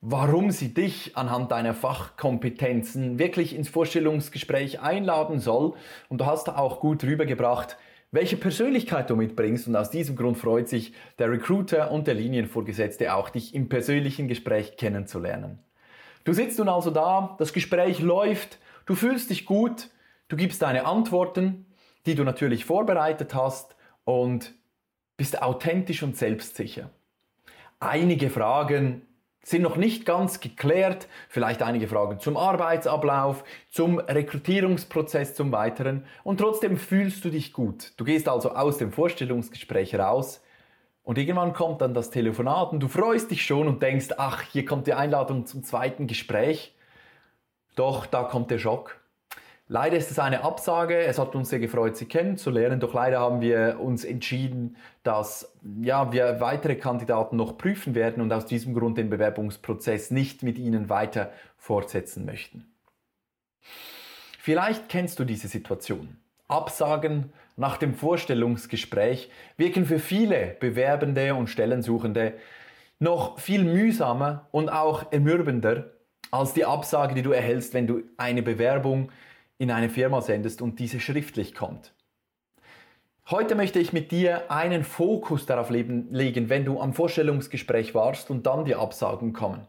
warum 0.00 0.50
sie 0.50 0.72
dich 0.72 1.16
anhand 1.16 1.50
deiner 1.50 1.74
Fachkompetenzen 1.74 3.18
wirklich 3.18 3.54
ins 3.54 3.68
Vorstellungsgespräch 3.68 4.80
einladen 4.80 5.40
soll. 5.40 5.74
Und 6.08 6.20
du 6.20 6.26
hast 6.26 6.48
auch 6.48 6.80
gut 6.80 7.02
rübergebracht, 7.02 7.76
welche 8.10 8.36
Persönlichkeit 8.36 9.10
du 9.10 9.16
mitbringst. 9.16 9.66
Und 9.66 9.76
aus 9.76 9.90
diesem 9.90 10.16
Grund 10.16 10.38
freut 10.38 10.68
sich 10.68 10.92
der 11.18 11.30
Recruiter 11.30 11.90
und 11.90 12.06
der 12.06 12.14
Linienvorgesetzte 12.14 13.14
auch, 13.14 13.28
dich 13.28 13.54
im 13.54 13.68
persönlichen 13.68 14.28
Gespräch 14.28 14.76
kennenzulernen. 14.76 15.58
Du 16.24 16.32
sitzt 16.32 16.58
nun 16.58 16.68
also 16.68 16.90
da, 16.90 17.36
das 17.38 17.52
Gespräch 17.52 18.00
läuft, 18.00 18.58
du 18.86 18.94
fühlst 18.94 19.30
dich 19.30 19.46
gut, 19.46 19.88
du 20.28 20.36
gibst 20.36 20.62
deine 20.62 20.86
Antworten, 20.86 21.66
die 22.06 22.14
du 22.14 22.22
natürlich 22.22 22.64
vorbereitet 22.64 23.34
hast 23.34 23.74
und 24.04 24.54
bist 25.16 25.42
authentisch 25.42 26.02
und 26.02 26.16
selbstsicher. 26.16 26.90
Einige 27.80 28.30
Fragen 28.30 29.07
sind 29.48 29.62
noch 29.62 29.76
nicht 29.76 30.04
ganz 30.04 30.40
geklärt. 30.40 31.08
Vielleicht 31.28 31.62
einige 31.62 31.88
Fragen 31.88 32.20
zum 32.20 32.36
Arbeitsablauf, 32.36 33.44
zum 33.70 33.98
Rekrutierungsprozess, 33.98 35.34
zum 35.34 35.52
Weiteren. 35.52 36.04
Und 36.22 36.38
trotzdem 36.38 36.76
fühlst 36.76 37.24
du 37.24 37.30
dich 37.30 37.52
gut. 37.52 37.92
Du 37.96 38.04
gehst 38.04 38.28
also 38.28 38.52
aus 38.52 38.76
dem 38.76 38.92
Vorstellungsgespräch 38.92 39.94
raus 39.94 40.42
und 41.02 41.16
irgendwann 41.16 41.54
kommt 41.54 41.80
dann 41.80 41.94
das 41.94 42.10
Telefonat 42.10 42.72
und 42.72 42.80
du 42.80 42.88
freust 42.88 43.30
dich 43.30 43.42
schon 43.42 43.66
und 43.66 43.82
denkst, 43.82 44.08
ach, 44.18 44.42
hier 44.42 44.66
kommt 44.66 44.86
die 44.86 44.92
Einladung 44.92 45.46
zum 45.46 45.62
zweiten 45.62 46.06
Gespräch. 46.06 46.74
Doch 47.74 48.04
da 48.04 48.24
kommt 48.24 48.50
der 48.50 48.58
Schock. 48.58 49.00
Leider 49.70 49.98
ist 49.98 50.10
es 50.10 50.18
eine 50.18 50.44
Absage. 50.44 50.98
Es 50.98 51.18
hat 51.18 51.34
uns 51.34 51.50
sehr 51.50 51.58
gefreut, 51.58 51.94
Sie 51.94 52.06
kennenzulernen. 52.06 52.80
Doch 52.80 52.94
leider 52.94 53.20
haben 53.20 53.42
wir 53.42 53.78
uns 53.80 54.02
entschieden, 54.02 54.76
dass 55.02 55.52
ja, 55.82 56.10
wir 56.10 56.40
weitere 56.40 56.76
Kandidaten 56.76 57.36
noch 57.36 57.58
prüfen 57.58 57.94
werden 57.94 58.22
und 58.22 58.32
aus 58.32 58.46
diesem 58.46 58.72
Grund 58.72 58.96
den 58.96 59.10
Bewerbungsprozess 59.10 60.10
nicht 60.10 60.42
mit 60.42 60.58
Ihnen 60.58 60.88
weiter 60.88 61.30
fortsetzen 61.58 62.24
möchten. 62.24 62.64
Vielleicht 64.38 64.88
kennst 64.88 65.18
du 65.18 65.24
diese 65.24 65.48
Situation. 65.48 66.16
Absagen 66.48 67.30
nach 67.56 67.76
dem 67.76 67.92
Vorstellungsgespräch 67.92 69.30
wirken 69.58 69.84
für 69.84 69.98
viele 69.98 70.56
Bewerbende 70.60 71.34
und 71.34 71.50
Stellensuchende 71.50 72.32
noch 73.00 73.38
viel 73.38 73.64
mühsamer 73.64 74.48
und 74.50 74.70
auch 74.70 75.12
ermürbender 75.12 75.90
als 76.30 76.54
die 76.54 76.64
Absage, 76.64 77.14
die 77.14 77.22
du 77.22 77.32
erhältst, 77.32 77.74
wenn 77.74 77.86
du 77.86 78.02
eine 78.16 78.42
Bewerbung 78.42 79.10
in 79.58 79.70
eine 79.70 79.90
Firma 79.90 80.20
sendest 80.20 80.62
und 80.62 80.78
diese 80.78 81.00
schriftlich 81.00 81.54
kommt. 81.54 81.92
Heute 83.30 83.56
möchte 83.56 83.78
ich 83.78 83.92
mit 83.92 84.10
dir 84.10 84.50
einen 84.50 84.84
Fokus 84.84 85.44
darauf 85.44 85.68
legen, 85.68 86.48
wenn 86.48 86.64
du 86.64 86.80
am 86.80 86.94
Vorstellungsgespräch 86.94 87.94
warst 87.94 88.30
und 88.30 88.46
dann 88.46 88.64
die 88.64 88.74
Absagen 88.74 89.34
kommen. 89.34 89.66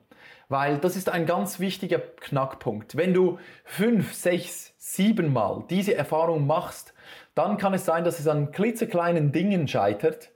Weil 0.48 0.78
das 0.78 0.96
ist 0.96 1.09
ein 1.09 1.26
ganz 1.26 1.59
wichtiger 1.59 2.00
Knackpunkt. 2.00 2.96
Wenn 2.96 3.14
du 3.14 3.38
fünf, 3.66 4.14
sechs, 4.14 4.73
sieben 4.78 5.34
Mal 5.34 5.66
diese 5.70 5.94
Erfahrung 5.94 6.48
machst, 6.48 6.94
dann 7.36 7.58
kann 7.58 7.74
es 7.74 7.84
sein, 7.84 8.06
dass 8.06 8.19
es 8.19 8.28
an 8.28 8.52
klitzekleinen 8.52 9.31
Dingen 9.31 9.68
scheitert. 9.68 10.31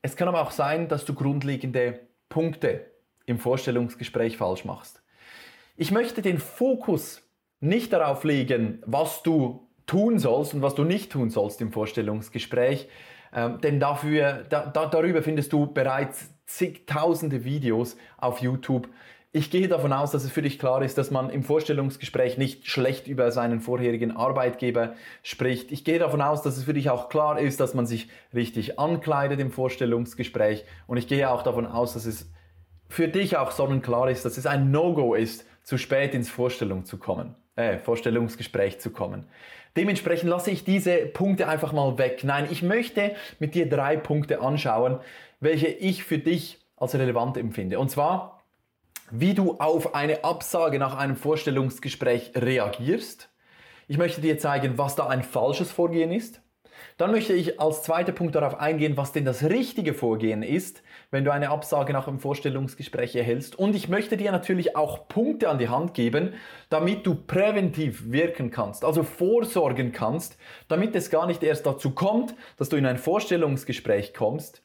Es 0.00 0.14
kann 0.14 0.28
aber 0.28 0.42
auch 0.42 0.52
sein, 0.52 0.88
dass 0.88 1.04
du 1.04 1.12
grundlegende 1.12 2.00
Punkte 2.28 2.86
im 3.26 3.38
Vorstellungsgespräch 3.38 4.36
falsch 4.36 4.64
machst. 4.64 5.02
Ich 5.76 5.90
möchte 5.90 6.22
den 6.22 6.38
Fokus 6.38 7.22
nicht 7.60 7.92
darauf 7.92 8.24
legen, 8.24 8.82
was 8.86 9.22
du 9.22 9.68
tun 9.86 10.18
sollst 10.18 10.54
und 10.54 10.62
was 10.62 10.74
du 10.74 10.84
nicht 10.84 11.12
tun 11.12 11.30
sollst 11.30 11.60
im 11.60 11.72
Vorstellungsgespräch, 11.72 12.88
ähm, 13.34 13.60
denn 13.60 13.78
dafür, 13.78 14.44
da, 14.48 14.66
da, 14.66 14.86
darüber 14.86 15.22
findest 15.22 15.52
du 15.52 15.66
bereits 15.66 16.34
zigtausende 16.46 17.44
Videos 17.44 17.96
auf 18.16 18.40
YouTube. 18.40 18.88
Ich 19.32 19.50
gehe 19.50 19.68
davon 19.68 19.92
aus, 19.92 20.10
dass 20.10 20.24
es 20.24 20.32
für 20.32 20.42
dich 20.42 20.58
klar 20.58 20.82
ist, 20.82 20.98
dass 20.98 21.12
man 21.12 21.30
im 21.30 21.44
Vorstellungsgespräch 21.44 22.38
nicht 22.38 22.66
schlecht 22.66 23.06
über 23.06 23.30
seinen 23.30 23.60
vorherigen 23.60 24.10
Arbeitgeber 24.10 24.94
spricht. 25.22 25.70
Ich 25.70 25.84
gehe 25.84 26.00
davon 26.00 26.20
aus, 26.20 26.42
dass 26.42 26.56
es 26.56 26.64
für 26.64 26.74
dich 26.74 26.90
auch 26.90 27.08
klar 27.08 27.38
ist, 27.38 27.60
dass 27.60 27.74
man 27.74 27.86
sich 27.86 28.08
richtig 28.34 28.80
ankleidet 28.80 29.38
im 29.38 29.52
Vorstellungsgespräch. 29.52 30.64
Und 30.88 30.96
ich 30.96 31.06
gehe 31.06 31.30
auch 31.30 31.44
davon 31.44 31.66
aus, 31.66 31.94
dass 31.94 32.06
es 32.06 32.32
für 32.88 33.06
dich 33.06 33.36
auch 33.36 33.52
sonnenklar 33.52 34.10
ist, 34.10 34.24
dass 34.24 34.36
es 34.36 34.46
ein 34.46 34.72
No-Go 34.72 35.14
ist, 35.14 35.46
zu 35.62 35.78
spät 35.78 36.14
ins 36.14 36.28
Vorstellung 36.28 36.84
zu 36.84 36.98
kommen 36.98 37.36
äh, 37.60 37.78
Vorstellungsgespräch 37.78 38.80
zu 38.80 38.90
kommen. 38.90 39.26
Dementsprechend 39.76 40.28
lasse 40.28 40.50
ich 40.50 40.64
diese 40.64 40.96
Punkte 41.06 41.46
einfach 41.46 41.72
mal 41.72 41.96
weg. 41.98 42.24
Nein, 42.24 42.48
ich 42.50 42.62
möchte 42.62 43.14
mit 43.38 43.54
dir 43.54 43.68
drei 43.68 43.96
Punkte 43.96 44.40
anschauen, 44.40 44.98
welche 45.38 45.68
ich 45.68 46.02
für 46.02 46.18
dich 46.18 46.58
als 46.76 46.94
relevant 46.94 47.36
empfinde. 47.36 47.78
Und 47.78 47.90
zwar, 47.90 48.42
wie 49.10 49.34
du 49.34 49.58
auf 49.58 49.94
eine 49.94 50.24
Absage 50.24 50.78
nach 50.78 50.96
einem 50.96 51.16
Vorstellungsgespräch 51.16 52.32
reagierst. 52.34 53.28
Ich 53.86 53.98
möchte 53.98 54.20
dir 54.20 54.38
zeigen, 54.38 54.78
was 54.78 54.96
da 54.96 55.08
ein 55.08 55.22
falsches 55.22 55.70
Vorgehen 55.70 56.12
ist. 56.12 56.40
Dann 56.96 57.10
möchte 57.10 57.32
ich 57.32 57.60
als 57.60 57.82
zweiter 57.82 58.12
Punkt 58.12 58.34
darauf 58.34 58.58
eingehen, 58.58 58.96
was 58.96 59.12
denn 59.12 59.24
das 59.24 59.44
richtige 59.44 59.94
Vorgehen 59.94 60.42
ist, 60.42 60.82
wenn 61.10 61.24
du 61.24 61.32
eine 61.32 61.50
Absage 61.50 61.92
nach 61.92 62.08
einem 62.08 62.18
Vorstellungsgespräch 62.18 63.16
erhältst. 63.16 63.58
Und 63.58 63.74
ich 63.74 63.88
möchte 63.88 64.16
dir 64.16 64.32
natürlich 64.32 64.76
auch 64.76 65.08
Punkte 65.08 65.48
an 65.48 65.58
die 65.58 65.68
Hand 65.68 65.94
geben, 65.94 66.34
damit 66.68 67.06
du 67.06 67.14
präventiv 67.14 68.10
wirken 68.10 68.50
kannst, 68.50 68.84
also 68.84 69.02
vorsorgen 69.02 69.92
kannst, 69.92 70.38
damit 70.68 70.94
es 70.94 71.10
gar 71.10 71.26
nicht 71.26 71.42
erst 71.42 71.66
dazu 71.66 71.90
kommt, 71.90 72.34
dass 72.56 72.68
du 72.68 72.76
in 72.76 72.86
ein 72.86 72.98
Vorstellungsgespräch 72.98 74.14
kommst 74.14 74.62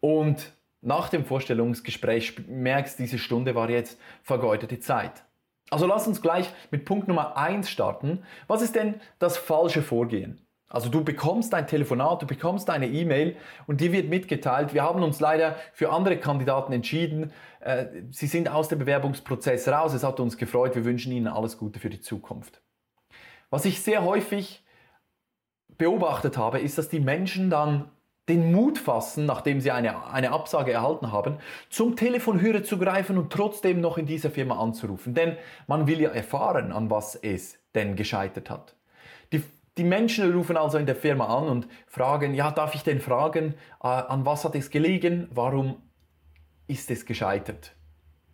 und 0.00 0.52
nach 0.80 1.08
dem 1.08 1.24
Vorstellungsgespräch 1.24 2.46
merkst, 2.46 2.98
diese 2.98 3.18
Stunde 3.18 3.54
war 3.54 3.68
jetzt 3.68 3.98
vergeudete 4.22 4.78
Zeit. 4.78 5.24
Also 5.70 5.86
lass 5.86 6.06
uns 6.06 6.22
gleich 6.22 6.48
mit 6.70 6.84
Punkt 6.84 7.08
Nummer 7.08 7.36
eins 7.36 7.70
starten. 7.70 8.24
Was 8.46 8.62
ist 8.62 8.74
denn 8.74 9.00
das 9.18 9.36
falsche 9.36 9.82
Vorgehen? 9.82 10.40
Also 10.70 10.90
du 10.90 11.02
bekommst 11.02 11.54
ein 11.54 11.66
Telefonat, 11.66 12.20
du 12.20 12.26
bekommst 12.26 12.68
eine 12.68 12.88
E-Mail 12.88 13.36
und 13.66 13.80
dir 13.80 13.90
wird 13.92 14.10
mitgeteilt, 14.10 14.74
wir 14.74 14.82
haben 14.82 15.02
uns 15.02 15.18
leider 15.18 15.56
für 15.72 15.90
andere 15.90 16.18
Kandidaten 16.18 16.72
entschieden, 16.72 17.32
äh, 17.60 17.86
sie 18.10 18.26
sind 18.26 18.50
aus 18.50 18.68
dem 18.68 18.78
Bewerbungsprozess 18.78 19.68
raus, 19.68 19.94
es 19.94 20.04
hat 20.04 20.20
uns 20.20 20.36
gefreut, 20.36 20.74
wir 20.74 20.84
wünschen 20.84 21.10
Ihnen 21.12 21.26
alles 21.26 21.56
Gute 21.56 21.80
für 21.80 21.88
die 21.88 22.00
Zukunft. 22.00 22.60
Was 23.48 23.64
ich 23.64 23.80
sehr 23.80 24.04
häufig 24.04 24.62
beobachtet 25.78 26.36
habe, 26.36 26.58
ist, 26.58 26.76
dass 26.76 26.90
die 26.90 27.00
Menschen 27.00 27.48
dann 27.48 27.90
den 28.28 28.52
Mut 28.52 28.76
fassen, 28.76 29.24
nachdem 29.24 29.62
sie 29.62 29.70
eine, 29.70 30.06
eine 30.12 30.32
Absage 30.32 30.70
erhalten 30.70 31.12
haben, 31.12 31.38
zum 31.70 31.96
Telefonhörer 31.96 32.62
zu 32.62 32.78
greifen 32.78 33.16
und 33.16 33.32
trotzdem 33.32 33.80
noch 33.80 33.96
in 33.96 34.04
dieser 34.04 34.30
Firma 34.30 34.60
anzurufen. 34.60 35.14
Denn 35.14 35.38
man 35.66 35.86
will 35.86 36.00
ja 36.00 36.10
erfahren, 36.10 36.72
an 36.72 36.90
was 36.90 37.14
es 37.14 37.58
denn 37.74 37.96
gescheitert 37.96 38.50
hat. 38.50 38.77
Die 39.78 39.84
Menschen 39.84 40.32
rufen 40.32 40.56
also 40.56 40.76
in 40.76 40.86
der 40.86 40.96
Firma 40.96 41.26
an 41.26 41.48
und 41.48 41.68
fragen, 41.86 42.34
ja, 42.34 42.50
darf 42.50 42.74
ich 42.74 42.82
denn 42.82 43.00
fragen, 43.00 43.54
äh, 43.80 43.86
an 43.86 44.26
was 44.26 44.44
hat 44.44 44.56
es 44.56 44.70
gelegen? 44.70 45.28
Warum 45.30 45.80
ist 46.66 46.90
es 46.90 47.06
gescheitert? 47.06 47.76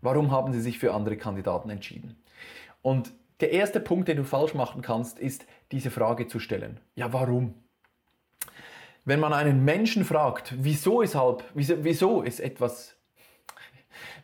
Warum 0.01 0.31
haben 0.31 0.55
sie 0.55 0.61
sich 0.63 0.79
für 0.79 0.95
andere 0.95 1.19
Kandidaten 1.19 1.69
entschieden? 1.69 2.17
Und 2.81 3.13
der 3.41 3.53
erste 3.53 3.79
Punkt, 3.79 4.09
den 4.09 4.17
du 4.17 4.25
falsch 4.25 4.55
machen 4.55 4.81
kannst, 4.81 5.19
ist 5.19 5.47
diese 5.71 5.91
Frage 5.91 6.27
zu 6.29 6.39
stellen. 6.39 6.81
Ja, 6.95 7.13
warum? 7.13 7.55
Wenn 9.05 9.21
man 9.21 9.35
einen 9.35 9.67
Menschen 9.67 10.07
fragt, 10.07 10.55
wieso 10.57 11.03
ist 11.03 11.15
halb, 11.15 11.45
wieso, 11.53 11.85
wieso 11.85 12.23
ist 12.23 12.41
etwas, 12.41 12.97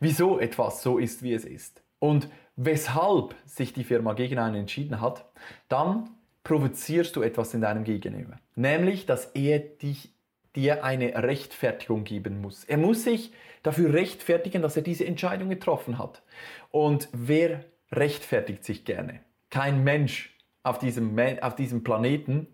wieso 0.00 0.38
etwas 0.38 0.82
so 0.82 0.96
ist, 0.96 1.22
wie 1.22 1.34
es 1.34 1.44
ist 1.44 1.82
und 1.98 2.30
weshalb 2.56 3.34
sich 3.44 3.74
die 3.74 3.84
Firma 3.84 4.14
gegen 4.14 4.38
einen 4.38 4.56
entschieden 4.56 5.02
hat, 5.02 5.26
dann 5.68 6.08
provozierst 6.44 7.16
du 7.16 7.22
etwas 7.22 7.54
in 7.54 7.60
deinem 7.60 7.84
Gegenüber. 7.84 8.38
Nämlich, 8.54 9.06
dass 9.06 9.26
er 9.26 9.58
dich, 9.58 10.12
dir 10.56 10.84
eine 10.84 11.22
Rechtfertigung 11.22 12.04
geben 12.04 12.40
muss. 12.40 12.64
Er 12.64 12.76
muss 12.76 13.04
sich 13.04 13.32
dafür 13.62 13.92
rechtfertigen, 13.92 14.62
dass 14.62 14.76
er 14.76 14.82
diese 14.82 15.06
Entscheidung 15.06 15.48
getroffen 15.48 15.98
hat. 15.98 16.22
Und 16.70 17.08
wer 17.12 17.64
rechtfertigt 17.92 18.64
sich 18.64 18.84
gerne? 18.84 19.20
Kein 19.50 19.84
Mensch 19.84 20.36
auf 20.62 20.78
diesem, 20.78 21.18
auf 21.40 21.54
diesem 21.54 21.84
Planeten 21.84 22.48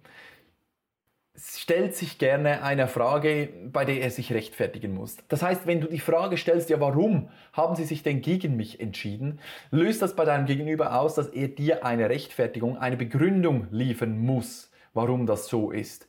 stellt 1.38 1.94
sich 1.94 2.18
gerne 2.18 2.62
einer 2.62 2.88
Frage, 2.88 3.48
bei 3.72 3.84
der 3.84 4.00
er 4.00 4.10
sich 4.10 4.32
rechtfertigen 4.32 4.94
muss. 4.94 5.16
Das 5.28 5.42
heißt, 5.42 5.66
wenn 5.66 5.80
du 5.80 5.88
die 5.88 5.98
Frage 5.98 6.36
stellst, 6.36 6.70
ja, 6.70 6.80
warum 6.80 7.28
haben 7.52 7.76
sie 7.76 7.84
sich 7.84 8.02
denn 8.02 8.22
gegen 8.22 8.56
mich 8.56 8.80
entschieden, 8.80 9.40
löst 9.70 10.02
das 10.02 10.16
bei 10.16 10.24
deinem 10.24 10.46
Gegenüber 10.46 10.98
aus, 10.98 11.14
dass 11.14 11.28
er 11.28 11.48
dir 11.48 11.84
eine 11.84 12.08
Rechtfertigung, 12.08 12.78
eine 12.78 12.96
Begründung 12.96 13.66
liefern 13.70 14.18
muss, 14.18 14.70
warum 14.94 15.26
das 15.26 15.48
so 15.48 15.70
ist. 15.70 16.08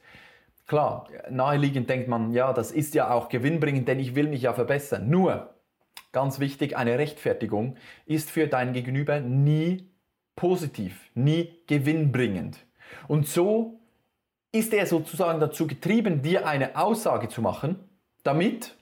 Klar, 0.65 1.07
naheliegend 1.29 1.89
denkt 1.89 2.07
man, 2.07 2.31
ja, 2.31 2.51
das 2.53 2.71
ist 2.71 2.93
ja 2.93 3.11
auch 3.11 3.29
gewinnbringend, 3.29 3.87
denn 3.87 3.99
ich 3.99 4.15
will 4.15 4.27
mich 4.27 4.41
ja 4.41 4.53
verbessern. 4.53 5.09
Nur, 5.09 5.53
ganz 6.11 6.39
wichtig, 6.39 6.75
eine 6.75 6.97
Rechtfertigung 6.97 7.75
ist 8.05 8.29
für 8.29 8.47
dein 8.47 8.73
Gegenüber 8.73 9.19
nie 9.19 9.89
positiv, 10.35 11.09
nie 11.13 11.53
gewinnbringend. 11.67 12.57
Und 13.07 13.27
so 13.27 13.79
ist 14.57 14.73
er 14.73 14.85
sozusagen 14.87 15.39
dazu 15.39 15.67
getrieben, 15.67 16.21
dir 16.21 16.47
eine 16.47 16.75
Aussage 16.75 17.29
zu 17.29 17.41
machen, 17.41 17.79
damit 18.23 18.75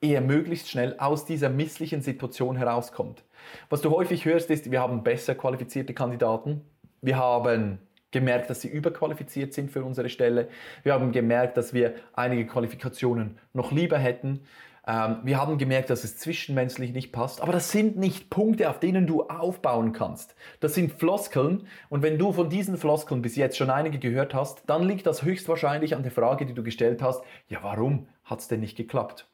er 0.00 0.20
möglichst 0.20 0.68
schnell 0.68 0.96
aus 0.98 1.24
dieser 1.24 1.48
misslichen 1.48 2.02
Situation 2.02 2.56
herauskommt. 2.56 3.24
Was 3.68 3.82
du 3.82 3.90
häufig 3.90 4.24
hörst, 4.24 4.50
ist, 4.50 4.70
wir 4.70 4.80
haben 4.80 5.02
besser 5.02 5.34
qualifizierte 5.34 5.94
Kandidaten, 5.94 6.62
wir 7.00 7.16
haben 7.16 7.78
gemerkt, 8.12 8.50
dass 8.50 8.60
sie 8.60 8.68
überqualifiziert 8.68 9.52
sind 9.52 9.70
für 9.70 9.84
unsere 9.84 10.08
Stelle, 10.08 10.48
wir 10.82 10.94
haben 10.94 11.12
gemerkt, 11.12 11.56
dass 11.56 11.74
wir 11.74 11.94
einige 12.12 12.46
Qualifikationen 12.46 13.38
noch 13.52 13.72
lieber 13.72 13.98
hätten, 13.98 14.40
ähm, 14.86 15.18
wir 15.22 15.40
haben 15.40 15.58
gemerkt, 15.58 15.90
dass 15.90 16.02
es 16.02 16.18
zwischenmenschlich 16.18 16.92
nicht 16.92 17.12
passt, 17.12 17.40
aber 17.40 17.52
das 17.52 17.70
sind 17.70 17.96
nicht 17.96 18.30
Punkte, 18.30 18.68
auf 18.68 18.80
denen 18.80 19.06
du 19.06 19.22
aufbauen 19.22 19.92
kannst. 19.92 20.34
Das 20.60 20.74
sind 20.74 20.92
Floskeln. 20.92 21.68
Und 21.88 22.02
wenn 22.02 22.18
du 22.18 22.32
von 22.32 22.50
diesen 22.50 22.76
Floskeln 22.76 23.22
bis 23.22 23.36
jetzt 23.36 23.56
schon 23.56 23.70
einige 23.70 23.98
gehört 23.98 24.34
hast, 24.34 24.62
dann 24.66 24.82
liegt 24.82 25.06
das 25.06 25.22
höchstwahrscheinlich 25.22 25.94
an 25.94 26.02
der 26.02 26.12
Frage, 26.12 26.46
die 26.46 26.54
du 26.54 26.62
gestellt 26.62 27.00
hast, 27.02 27.22
ja 27.48 27.60
warum 27.62 28.08
hat 28.24 28.40
es 28.40 28.48
denn 28.48 28.60
nicht 28.60 28.76
geklappt? 28.76 29.31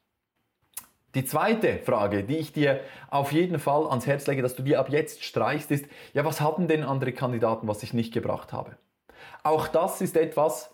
Die 1.15 1.25
zweite 1.25 1.79
Frage, 1.79 2.23
die 2.23 2.37
ich 2.37 2.53
dir 2.53 2.81
auf 3.11 3.33
jeden 3.33 3.59
Fall 3.59 3.87
ans 3.89 4.07
Herz 4.07 4.27
lege, 4.27 4.43
dass 4.43 4.57
du 4.57 4.63
dir 4.63 4.79
ab 4.79 4.91
jetzt 4.91 5.25
streichst, 5.25 5.71
ist, 5.71 5.87
ja 6.13 6.25
was 6.25 6.41
hatten 6.41 6.69
denn 6.69 6.83
andere 6.83 7.13
Kandidaten, 7.13 7.67
was 7.67 7.83
ich 7.83 7.95
nicht 7.95 8.13
gebracht 8.13 8.53
habe? 8.53 8.77
Auch 9.43 9.69
das 9.69 10.03
ist 10.03 10.17
etwas, 10.17 10.71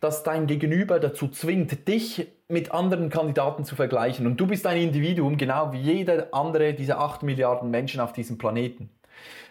das 0.00 0.22
dein 0.22 0.46
Gegenüber 0.46 1.00
dazu 1.00 1.28
zwingt, 1.28 1.88
dich 1.88 2.28
mit 2.48 2.72
anderen 2.72 3.08
Kandidaten 3.08 3.64
zu 3.64 3.74
vergleichen. 3.74 4.26
Und 4.26 4.36
du 4.36 4.46
bist 4.46 4.66
ein 4.66 4.76
Individuum, 4.80 5.36
genau 5.36 5.72
wie 5.72 5.80
jeder 5.80 6.28
andere 6.32 6.74
dieser 6.74 7.00
8 7.00 7.22
Milliarden 7.22 7.70
Menschen 7.70 8.00
auf 8.00 8.12
diesem 8.12 8.38
Planeten. 8.38 8.90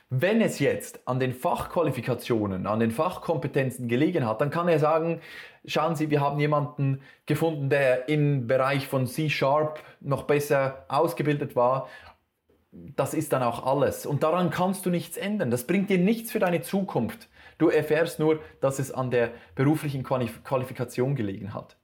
Wenn 0.09 0.41
es 0.41 0.59
jetzt 0.59 1.07
an 1.07 1.21
den 1.21 1.33
Fachqualifikationen, 1.33 2.67
an 2.67 2.81
den 2.81 2.91
Fachkompetenzen 2.91 3.87
gelegen 3.87 4.27
hat, 4.27 4.41
dann 4.41 4.49
kann 4.49 4.67
er 4.67 4.77
sagen, 4.77 5.21
schauen 5.65 5.95
Sie, 5.95 6.09
wir 6.09 6.21
haben 6.21 6.39
jemanden 6.39 7.01
gefunden, 7.25 7.69
der 7.69 8.09
im 8.09 8.47
Bereich 8.47 8.87
von 8.87 9.07
C-Sharp 9.07 9.79
noch 9.99 10.23
besser 10.23 10.85
ausgebildet 10.87 11.55
war. 11.55 11.87
Das 12.71 13.13
ist 13.13 13.33
dann 13.33 13.43
auch 13.43 13.65
alles. 13.65 14.05
Und 14.05 14.23
daran 14.23 14.49
kannst 14.49 14.85
du 14.85 14.89
nichts 14.89 15.17
ändern. 15.17 15.51
Das 15.51 15.67
bringt 15.67 15.89
dir 15.89 15.97
nichts 15.97 16.31
für 16.31 16.39
deine 16.39 16.61
Zukunft. 16.61 17.27
Du 17.57 17.69
erfährst 17.69 18.19
nur, 18.19 18.39
dass 18.61 18.79
es 18.79 18.91
an 18.91 19.11
der 19.11 19.31
beruflichen 19.55 20.03
Qualifikation 20.03 21.15
gelegen 21.15 21.53
hat. 21.53 21.77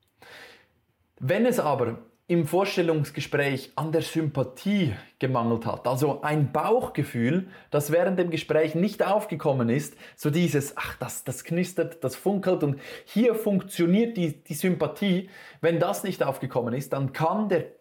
Wenn 1.20 1.46
es 1.46 1.60
aber 1.60 2.00
im 2.30 2.46
Vorstellungsgespräch 2.46 3.72
an 3.78 3.94
der 3.94 4.02
Sympathie 4.02 4.94
gemangelt 5.18 5.66
hat, 5.66 5.88
also 5.88 6.22
ein 6.22 6.52
Bauchgefühl, 6.52 7.48
das 7.72 7.92
während 7.92 8.20
dem 8.20 8.32
Gespräch 8.32 8.76
nicht 8.76 9.02
aufgekommen 9.06 9.70
ist, 9.70 9.96
so 10.18 10.30
dieses, 10.30 10.76
ach, 10.76 10.98
das, 10.98 11.24
das 11.24 11.46
knistert, 11.46 12.04
das 12.04 12.18
funkelt 12.18 12.64
und 12.64 12.82
hier 13.06 13.34
funktioniert 13.34 14.18
die, 14.18 14.44
die 14.44 14.54
Sympathie, 14.56 15.30
wenn 15.62 15.80
das 15.80 16.04
nicht 16.04 16.22
aufgekommen 16.22 16.74
ist, 16.74 16.92
dann 16.92 17.14
kann 17.14 17.48
der 17.48 17.78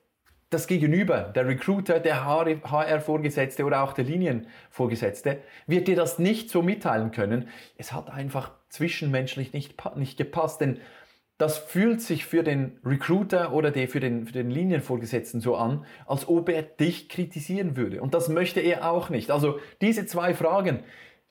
das 0.50 0.68
Gegenüber, 0.68 1.32
der 1.34 1.48
Recruiter, 1.48 1.98
der 1.98 2.24
HR-Vorgesetzte 2.24 3.64
oder 3.64 3.82
auch 3.82 3.94
der 3.94 4.04
Linienvorgesetzte, 4.04 5.40
wird 5.66 5.88
dir 5.88 5.96
das 5.96 6.20
nicht 6.20 6.50
so 6.50 6.62
mitteilen 6.62 7.10
können. 7.10 7.48
Es 7.76 7.92
hat 7.92 8.10
einfach 8.10 8.52
zwischenmenschlich 8.68 9.52
nicht, 9.52 9.74
nicht 9.96 10.16
gepasst, 10.16 10.60
denn 10.60 10.78
das 11.38 11.58
fühlt 11.58 12.00
sich 12.00 12.24
für 12.24 12.42
den 12.42 12.80
Recruiter 12.84 13.52
oder 13.52 13.72
für, 13.72 14.00
den, 14.00 14.26
für 14.26 14.32
den 14.32 14.50
Linienvorgesetzten 14.50 15.40
so 15.40 15.56
an, 15.56 15.84
als 16.06 16.28
ob 16.28 16.48
er 16.48 16.62
dich 16.62 17.08
kritisieren 17.08 17.76
würde. 17.76 18.00
Und 18.00 18.14
das 18.14 18.28
möchte 18.28 18.60
er 18.60 18.90
auch 18.90 19.10
nicht. 19.10 19.30
Also 19.30 19.58
diese 19.82 20.06
zwei 20.06 20.34
Fragen 20.34 20.82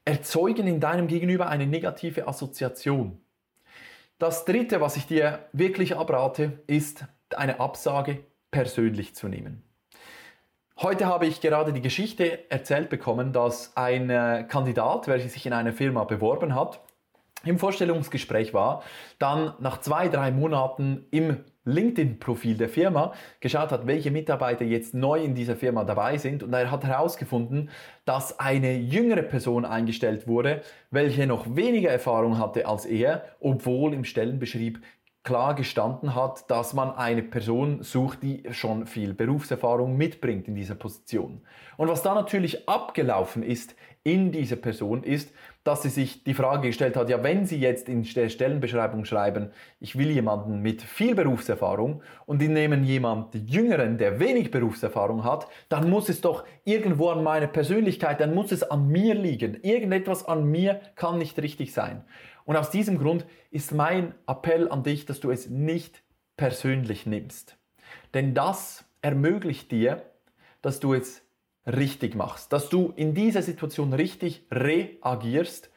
erzeugen 0.05 0.67
in 0.67 0.79
deinem 0.79 1.07
Gegenüber 1.07 1.49
eine 1.49 1.65
negative 1.65 2.27
Assoziation. 2.27 3.19
Das 4.19 4.45
Dritte, 4.45 4.79
was 4.79 4.95
ich 4.95 5.07
dir 5.07 5.39
wirklich 5.51 5.95
abrate, 5.97 6.59
ist 6.67 7.05
eine 7.35 7.59
Absage 7.59 8.19
persönlich 8.51 9.15
zu 9.15 9.27
nehmen. 9.27 9.63
Heute 10.77 11.07
habe 11.07 11.25
ich 11.25 11.41
gerade 11.41 11.73
die 11.73 11.81
Geschichte 11.81 12.51
erzählt 12.51 12.89
bekommen, 12.89 13.33
dass 13.33 13.75
ein 13.75 14.09
äh, 14.09 14.45
Kandidat, 14.47 15.07
welcher 15.07 15.29
sich 15.29 15.45
in 15.45 15.53
einer 15.53 15.73
Firma 15.73 16.03
beworben 16.03 16.53
hat, 16.53 16.81
im 17.45 17.59
Vorstellungsgespräch 17.59 18.53
war, 18.53 18.83
dann 19.19 19.53
nach 19.59 19.79
zwei, 19.79 20.09
drei 20.09 20.31
Monaten 20.31 21.05
im 21.11 21.37
LinkedIn-Profil 21.65 22.57
der 22.57 22.69
Firma 22.69 23.13
geschaut 23.39 23.71
hat, 23.71 23.87
welche 23.87 24.11
Mitarbeiter 24.11 24.65
jetzt 24.65 24.93
neu 24.93 25.23
in 25.23 25.33
dieser 25.33 25.55
Firma 25.55 25.83
dabei 25.83 26.17
sind 26.17 26.43
und 26.43 26.53
er 26.53 26.69
hat 26.69 26.83
herausgefunden, 26.83 27.69
dass 28.05 28.39
eine 28.39 28.77
jüngere 28.77 29.23
Person 29.23 29.65
eingestellt 29.65 30.27
wurde, 30.27 30.61
welche 30.91 31.25
noch 31.25 31.55
weniger 31.55 31.89
Erfahrung 31.89 32.37
hatte 32.37 32.67
als 32.67 32.85
er, 32.85 33.25
obwohl 33.39 33.93
im 33.93 34.03
Stellenbeschrieb 34.03 34.79
klar 35.23 35.55
gestanden 35.55 36.13
hat, 36.13 36.49
dass 36.51 36.73
man 36.73 36.91
eine 36.91 37.23
Person 37.23 37.81
sucht, 37.81 38.21
die 38.21 38.43
schon 38.51 38.85
viel 38.85 39.15
Berufserfahrung 39.15 39.97
mitbringt 39.97 40.47
in 40.47 40.53
dieser 40.53 40.75
Position. 40.75 41.41
Und 41.77 41.89
was 41.89 42.03
da 42.03 42.13
natürlich 42.13 42.69
abgelaufen 42.69 43.41
ist 43.41 43.75
in 44.03 44.31
dieser 44.31 44.55
Person 44.55 45.03
ist, 45.03 45.33
dass 45.65 45.81
sie 45.81 45.89
sich 45.89 46.23
die 46.23 46.35
Frage 46.35 46.67
gestellt 46.67 46.95
hat, 46.95 47.09
ja, 47.09 47.23
wenn 47.23 47.47
Sie 47.47 47.59
jetzt 47.59 47.89
in 47.89 48.03
der 48.03 48.29
Stellenbeschreibung 48.29 49.03
schreiben, 49.03 49.49
ich 49.79 49.97
will 49.97 50.11
jemanden 50.11 50.61
mit 50.61 50.83
viel 50.83 51.15
Berufserfahrung 51.15 52.03
und 52.27 52.39
die 52.39 52.49
nehmen 52.49 52.83
jemanden 52.83 53.47
Jüngeren, 53.47 53.97
der 53.97 54.19
wenig 54.19 54.51
Berufserfahrung 54.51 55.23
hat, 55.23 55.47
dann 55.67 55.89
muss 55.89 56.07
es 56.07 56.21
doch 56.21 56.45
irgendwo 56.65 57.09
an 57.09 57.23
meiner 57.23 57.47
Persönlichkeit, 57.47 58.21
dann 58.21 58.35
muss 58.35 58.51
es 58.51 58.61
an 58.61 58.87
mir 58.89 59.15
liegen. 59.15 59.59
Irgendetwas 59.63 60.27
an 60.27 60.45
mir 60.45 60.81
kann 60.93 61.17
nicht 61.17 61.39
richtig 61.39 61.73
sein. 61.73 62.05
Und 62.45 62.55
aus 62.57 62.69
diesem 62.69 62.99
Grund 62.99 63.25
ist 63.49 63.73
mein 63.73 64.13
Appell 64.27 64.69
an 64.69 64.83
dich, 64.83 65.07
dass 65.07 65.19
du 65.19 65.31
es 65.31 65.49
nicht 65.49 66.03
persönlich 66.37 67.07
nimmst. 67.07 67.57
Denn 68.13 68.35
das 68.35 68.85
ermöglicht 69.01 69.71
dir, 69.71 70.03
dass 70.61 70.79
du 70.79 70.93
es 70.93 71.24
richtig 71.65 72.15
machst, 72.15 72.53
dass 72.53 72.69
du 72.69 72.93
in 72.95 73.13
dieser 73.13 73.41
Situation 73.41 73.93
richtig 73.93 74.45
reagierst 74.51 75.69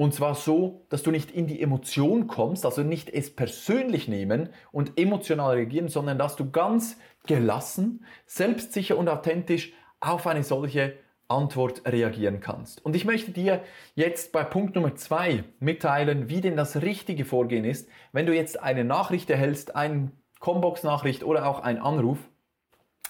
und 0.00 0.14
zwar 0.14 0.34
so, 0.34 0.86
dass 0.88 1.02
du 1.02 1.10
nicht 1.10 1.30
in 1.30 1.46
die 1.46 1.60
Emotion 1.60 2.26
kommst, 2.26 2.64
also 2.64 2.82
nicht 2.82 3.10
es 3.10 3.36
persönlich 3.36 4.08
nehmen 4.08 4.48
und 4.72 4.98
emotional 4.98 5.56
reagieren, 5.56 5.88
sondern 5.88 6.18
dass 6.18 6.36
du 6.36 6.50
ganz 6.50 6.98
gelassen, 7.26 8.04
selbstsicher 8.24 8.96
und 8.96 9.10
authentisch 9.10 9.74
auf 10.00 10.26
eine 10.26 10.42
solche 10.42 10.94
Antwort 11.28 11.82
reagieren 11.86 12.40
kannst. 12.40 12.84
Und 12.84 12.96
ich 12.96 13.04
möchte 13.04 13.30
dir 13.30 13.62
jetzt 13.94 14.32
bei 14.32 14.42
Punkt 14.42 14.74
Nummer 14.74 14.94
zwei 14.94 15.44
mitteilen, 15.58 16.28
wie 16.28 16.40
denn 16.40 16.56
das 16.56 16.80
richtige 16.82 17.26
Vorgehen 17.26 17.64
ist, 17.64 17.86
wenn 18.12 18.24
du 18.24 18.34
jetzt 18.34 18.60
eine 18.60 18.84
Nachricht 18.84 19.28
erhältst, 19.28 19.76
eine 19.76 20.10
Combox-Nachricht 20.40 21.22
oder 21.24 21.46
auch 21.46 21.60
einen 21.60 21.78
Anruf, 21.78 22.18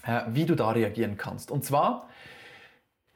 äh, 0.05 0.23
wie 0.29 0.45
du 0.45 0.57
da 0.57 0.71
reagieren 0.71 1.17
kannst. 1.17 1.51
Und 1.51 1.65
zwar 1.65 2.09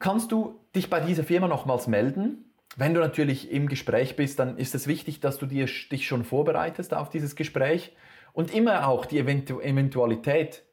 kannst 0.05 0.31
du 0.31 0.59
dich 0.75 0.91
bei 0.91 0.99
dieser 0.99 1.23
Firma 1.23 1.47
nochmals 1.47 1.87
melden. 1.87 2.53
Wenn 2.75 2.93
du 2.93 2.99
natürlich 2.99 3.49
im 3.49 3.67
Gespräch 3.67 4.15
bist, 4.15 4.37
dann 4.37 4.55
ist 4.59 4.75
es 4.75 4.85
wichtig, 4.85 5.19
dass 5.19 5.39
du 5.39 5.47
dir, 5.47 5.65
dich 5.65 6.05
schon 6.05 6.23
vorbereitest 6.23 6.93
auf 6.93 7.09
dieses 7.09 7.35
Gespräch 7.35 7.91
und 8.31 8.53
immer 8.53 8.87
auch 8.87 9.07
die 9.07 9.17
Eventualität 9.17 10.63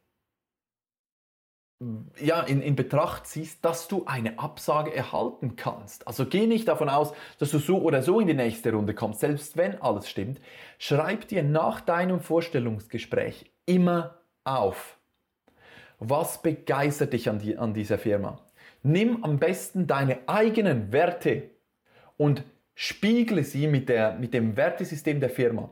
ja, 2.21 2.43
in, 2.43 2.61
in 2.61 2.77
Betracht 2.77 3.27
ziehst, 3.27 3.65
dass 3.65 3.89
du 3.89 4.05
eine 4.05 4.39
Absage 4.39 4.95
erhalten 4.95 5.57
kannst. 5.57 6.07
Also 6.07 6.27
geh 6.27 6.47
nicht 6.47 6.69
davon 6.69 6.91
aus, 6.91 7.15
dass 7.39 7.53
du 7.53 7.59
so 7.59 7.81
oder 7.81 8.03
so 8.03 8.21
in 8.21 8.27
die 8.27 8.35
nächste 8.35 8.71
Runde 8.71 8.93
kommst, 8.93 9.21
selbst 9.21 9.57
wenn 9.57 9.81
alles 9.81 10.11
stimmt. 10.11 10.43
Schreib 10.77 11.27
dir 11.29 11.43
nach 11.43 11.81
deinem 11.81 12.21
Vorstellungsgespräch 12.21 13.51
immer 13.65 14.19
auf, 14.45 14.99
was 16.01 16.43
begeistert 16.43 17.15
dich 17.15 17.31
an, 17.31 17.39
die, 17.39 17.57
an 17.57 17.73
dieser 17.73 17.97
Firma. 17.97 18.39
Nimm 18.83 19.23
am 19.25 19.39
besten 19.39 19.87
deine 19.87 20.19
eigenen 20.27 20.93
Werte 20.93 21.51
und 22.17 22.45
spiegle 22.75 23.45
sie 23.45 23.67
mit, 23.67 23.89
der, 23.89 24.15
mit 24.15 24.35
dem 24.35 24.57
Wertesystem 24.57 25.21
der 25.21 25.31
Firma. 25.31 25.71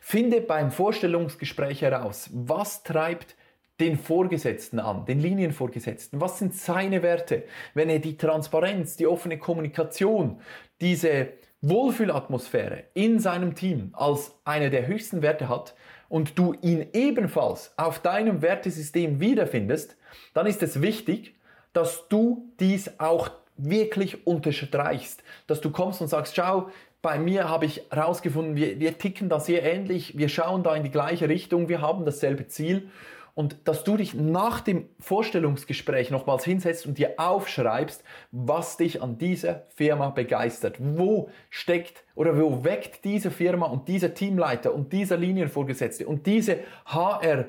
Finde 0.00 0.40
beim 0.40 0.70
Vorstellungsgespräch 0.70 1.82
heraus, 1.82 2.30
was 2.32 2.82
treibt 2.82 3.36
den 3.80 3.98
Vorgesetzten 3.98 4.78
an, 4.78 5.04
den 5.04 5.20
Linienvorgesetzten. 5.20 6.20
Was 6.20 6.38
sind 6.38 6.54
seine 6.54 7.02
Werte? 7.02 7.44
Wenn 7.74 7.90
er 7.90 7.98
die 7.98 8.16
Transparenz, 8.16 8.96
die 8.96 9.06
offene 9.06 9.38
Kommunikation, 9.38 10.40
diese 10.80 11.28
Wohlfühlatmosphäre 11.60 12.84
in 12.94 13.18
seinem 13.18 13.54
Team 13.54 13.90
als 13.92 14.34
eine 14.44 14.70
der 14.70 14.86
höchsten 14.86 15.20
Werte 15.20 15.48
hat 15.48 15.74
und 16.08 16.38
du 16.38 16.54
ihn 16.62 16.86
ebenfalls 16.92 17.72
auf 17.76 17.98
deinem 17.98 18.40
Wertesystem 18.40 19.20
wiederfindest, 19.20 19.96
dann 20.32 20.46
ist 20.46 20.62
es 20.62 20.80
wichtig, 20.80 21.34
dass 21.76 22.08
du 22.08 22.50
dies 22.58 22.98
auch 22.98 23.30
wirklich 23.58 24.26
unterstreichst, 24.26 25.22
dass 25.46 25.60
du 25.60 25.70
kommst 25.70 26.00
und 26.00 26.08
sagst, 26.08 26.34
schau, 26.34 26.70
bei 27.02 27.18
mir 27.18 27.48
habe 27.48 27.66
ich 27.66 27.82
herausgefunden, 27.90 28.56
wir, 28.56 28.80
wir 28.80 28.98
ticken 28.98 29.28
da 29.28 29.38
sehr 29.38 29.62
ähnlich, 29.62 30.16
wir 30.16 30.28
schauen 30.28 30.62
da 30.62 30.74
in 30.74 30.82
die 30.82 30.90
gleiche 30.90 31.28
Richtung, 31.28 31.68
wir 31.68 31.82
haben 31.82 32.04
dasselbe 32.04 32.48
Ziel 32.48 32.88
und 33.34 33.68
dass 33.68 33.84
du 33.84 33.98
dich 33.98 34.14
nach 34.14 34.62
dem 34.62 34.88
Vorstellungsgespräch 34.98 36.10
nochmals 36.10 36.44
hinsetzt 36.44 36.86
und 36.86 36.96
dir 36.96 37.14
aufschreibst, 37.18 38.02
was 38.32 38.78
dich 38.78 39.02
an 39.02 39.18
dieser 39.18 39.64
Firma 39.74 40.08
begeistert. 40.08 40.76
Wo 40.78 41.28
steckt 41.50 42.04
oder 42.14 42.40
wo 42.40 42.64
weckt 42.64 43.04
diese 43.04 43.30
Firma 43.30 43.66
und 43.66 43.88
dieser 43.88 44.14
Teamleiter 44.14 44.72
und 44.72 44.94
dieser 44.94 45.18
Linienvorgesetzte 45.18 46.06
und 46.06 46.24
diese 46.26 46.60
HR 46.86 47.44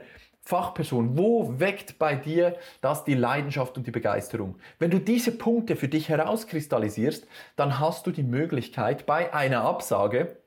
Fachperson, 0.47 1.17
wo 1.17 1.59
weckt 1.59 1.99
bei 1.99 2.15
dir 2.15 2.55
das 2.79 3.03
die 3.03 3.15
Leidenschaft 3.15 3.75
und 3.75 3.85
die 3.85 3.91
Begeisterung? 3.91 4.55
Wenn 4.79 4.91
du 4.91 4.99
diese 4.99 5.33
Punkte 5.33 5.75
für 5.75 5.89
dich 5.89 6.07
herauskristallisierst, 6.07 7.27
dann 7.57 7.79
hast 7.79 8.07
du 8.07 8.11
die 8.11 8.23
Möglichkeit 8.23 9.05
bei 9.05 9.33
einer 9.33 9.63
Absage 9.63 10.37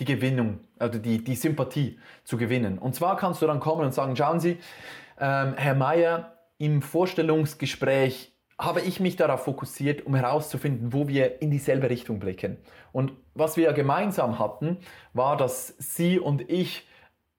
die 0.00 0.04
Gewinnung, 0.04 0.58
also 0.80 0.98
die, 0.98 1.22
die 1.22 1.36
Sympathie 1.36 2.00
zu 2.24 2.36
gewinnen. 2.36 2.78
Und 2.78 2.96
zwar 2.96 3.16
kannst 3.16 3.40
du 3.40 3.46
dann 3.46 3.60
kommen 3.60 3.84
und 3.84 3.94
sagen, 3.94 4.16
schauen 4.16 4.40
Sie, 4.40 4.58
ähm, 5.20 5.54
Herr 5.56 5.76
Mayer, 5.76 6.36
im 6.58 6.82
Vorstellungsgespräch 6.82 8.32
habe 8.58 8.80
ich 8.80 8.98
mich 8.98 9.14
darauf 9.14 9.44
fokussiert, 9.44 10.04
um 10.06 10.16
herauszufinden, 10.16 10.92
wo 10.92 11.06
wir 11.06 11.40
in 11.40 11.52
dieselbe 11.52 11.88
Richtung 11.88 12.18
blicken. 12.18 12.56
Und 12.90 13.12
was 13.34 13.56
wir 13.56 13.72
gemeinsam 13.74 14.40
hatten, 14.40 14.78
war, 15.12 15.36
dass 15.36 15.68
Sie 15.78 16.18
und 16.18 16.50
ich 16.50 16.84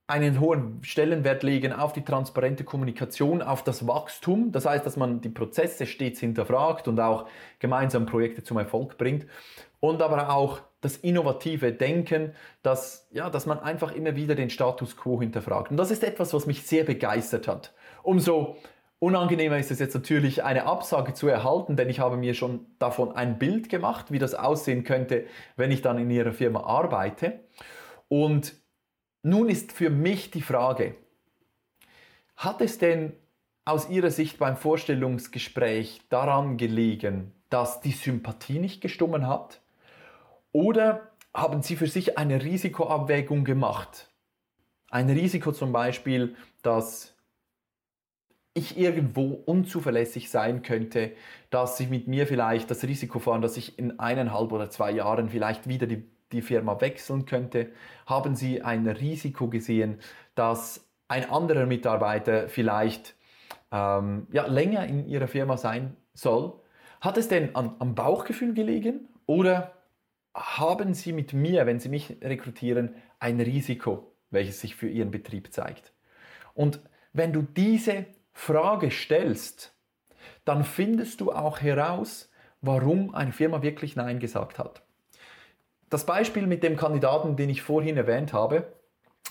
einen 0.07 0.39
hohen 0.39 0.79
Stellenwert 0.83 1.43
legen 1.43 1.73
auf 1.73 1.91
die 1.91 2.03
transparente 2.03 2.63
Kommunikation, 2.63 3.41
auf 3.41 3.63
das 3.63 3.87
Wachstum. 3.87 4.53
Das 4.53 4.65
heißt, 4.65 4.85
dass 4.85 4.95
man 4.95 5.19
die 5.19 5.29
Prozesse 5.29 5.85
stets 5.85 6.21
hinterfragt 6.21 6.87
und 6.87 6.97
auch 6.99 7.27
gemeinsam 7.59 8.05
Projekte 8.05 8.41
zum 8.41 8.57
Erfolg 8.57 8.97
bringt. 8.97 9.25
Und 9.81 10.01
aber 10.01 10.29
auch 10.29 10.61
das 10.79 10.95
innovative 10.95 11.73
Denken, 11.73 12.31
dass, 12.63 13.07
ja, 13.11 13.29
dass 13.29 13.45
man 13.45 13.59
einfach 13.59 13.93
immer 13.93 14.15
wieder 14.15 14.35
den 14.35 14.49
Status 14.49 14.95
quo 14.95 15.19
hinterfragt. 15.19 15.71
Und 15.71 15.77
das 15.77 15.91
ist 15.91 16.03
etwas, 16.03 16.33
was 16.33 16.45
mich 16.45 16.63
sehr 16.65 16.85
begeistert 16.85 17.49
hat. 17.49 17.73
Umso 18.01 18.55
unangenehmer 18.99 19.57
ist 19.57 19.71
es 19.71 19.79
jetzt 19.79 19.93
natürlich, 19.93 20.43
eine 20.45 20.65
Absage 20.65 21.13
zu 21.13 21.27
erhalten, 21.27 21.75
denn 21.75 21.89
ich 21.89 21.99
habe 21.99 22.15
mir 22.15 22.33
schon 22.33 22.65
davon 22.79 23.11
ein 23.11 23.37
Bild 23.37 23.69
gemacht, 23.69 24.11
wie 24.11 24.19
das 24.19 24.35
aussehen 24.35 24.85
könnte, 24.85 25.25
wenn 25.57 25.71
ich 25.71 25.81
dann 25.81 25.99
in 25.99 26.09
Ihrer 26.09 26.31
Firma 26.31 26.61
arbeite. 26.61 27.41
Und 28.07 28.55
nun 29.27 29.49
ist 29.49 29.71
für 29.71 29.89
mich 29.89 30.31
die 30.31 30.41
Frage, 30.41 30.95
hat 32.37 32.61
es 32.61 32.77
denn 32.77 33.13
aus 33.65 33.89
Ihrer 33.89 34.09
Sicht 34.09 34.39
beim 34.39 34.55
Vorstellungsgespräch 34.55 36.01
daran 36.09 36.55
gelegen, 36.57 37.33
dass 37.49 37.81
die 37.81 37.91
Sympathie 37.91 38.59
nicht 38.59 38.79
gestummen 38.79 39.27
hat? 39.27 39.59
Oder 40.53 41.11
haben 41.33 41.61
Sie 41.61 41.75
für 41.75 41.87
sich 41.87 42.17
eine 42.17 42.43
Risikoabwägung 42.43 43.43
gemacht? 43.43 44.09
Ein 44.89 45.09
Risiko 45.09 45.51
zum 45.51 45.73
Beispiel, 45.73 46.35
dass 46.61 47.13
ich 48.53 48.77
irgendwo 48.77 49.43
unzuverlässig 49.45 50.29
sein 50.29 50.61
könnte, 50.61 51.11
dass 51.49 51.77
Sie 51.77 51.87
mit 51.87 52.07
mir 52.07 52.27
vielleicht 52.27 52.71
das 52.71 52.83
Risiko 52.83 53.19
fahren, 53.19 53.41
dass 53.41 53.57
ich 53.57 53.77
in 53.77 53.99
eineinhalb 53.99 54.51
oder 54.51 54.69
zwei 54.69 54.91
Jahren 54.91 55.29
vielleicht 55.29 55.67
wieder 55.67 55.85
die 55.85 56.05
die 56.31 56.41
Firma 56.41 56.79
wechseln 56.81 57.25
könnte? 57.25 57.71
Haben 58.05 58.35
Sie 58.35 58.61
ein 58.61 58.87
Risiko 58.87 59.47
gesehen, 59.47 59.99
dass 60.35 60.87
ein 61.07 61.29
anderer 61.29 61.65
Mitarbeiter 61.65 62.49
vielleicht 62.49 63.15
ähm, 63.71 64.27
ja, 64.31 64.45
länger 64.47 64.85
in 64.85 65.07
Ihrer 65.07 65.27
Firma 65.27 65.57
sein 65.57 65.95
soll? 66.13 66.59
Hat 67.01 67.17
es 67.17 67.27
denn 67.27 67.55
an, 67.55 67.75
am 67.79 67.95
Bauchgefühl 67.95 68.53
gelegen 68.53 69.07
oder 69.25 69.73
haben 70.35 70.93
Sie 70.93 71.13
mit 71.13 71.33
mir, 71.33 71.65
wenn 71.65 71.79
Sie 71.79 71.89
mich 71.89 72.17
rekrutieren, 72.21 72.95
ein 73.19 73.39
Risiko, 73.39 74.13
welches 74.29 74.61
sich 74.61 74.75
für 74.75 74.87
Ihren 74.87 75.11
Betrieb 75.11 75.51
zeigt? 75.53 75.93
Und 76.53 76.79
wenn 77.13 77.33
du 77.33 77.41
diese 77.41 78.05
Frage 78.33 78.91
stellst, 78.91 79.75
dann 80.45 80.63
findest 80.63 81.21
du 81.21 81.31
auch 81.31 81.61
heraus, 81.61 82.29
warum 82.61 83.13
eine 83.15 83.31
Firma 83.31 83.61
wirklich 83.61 83.95
Nein 83.95 84.19
gesagt 84.19 84.59
hat. 84.59 84.83
Das 85.89 86.05
Beispiel 86.05 86.47
mit 86.47 86.63
dem 86.63 86.75
Kandidaten, 86.75 87.35
den 87.35 87.49
ich 87.49 87.61
vorhin 87.61 87.97
erwähnt 87.97 88.33
habe, 88.33 88.73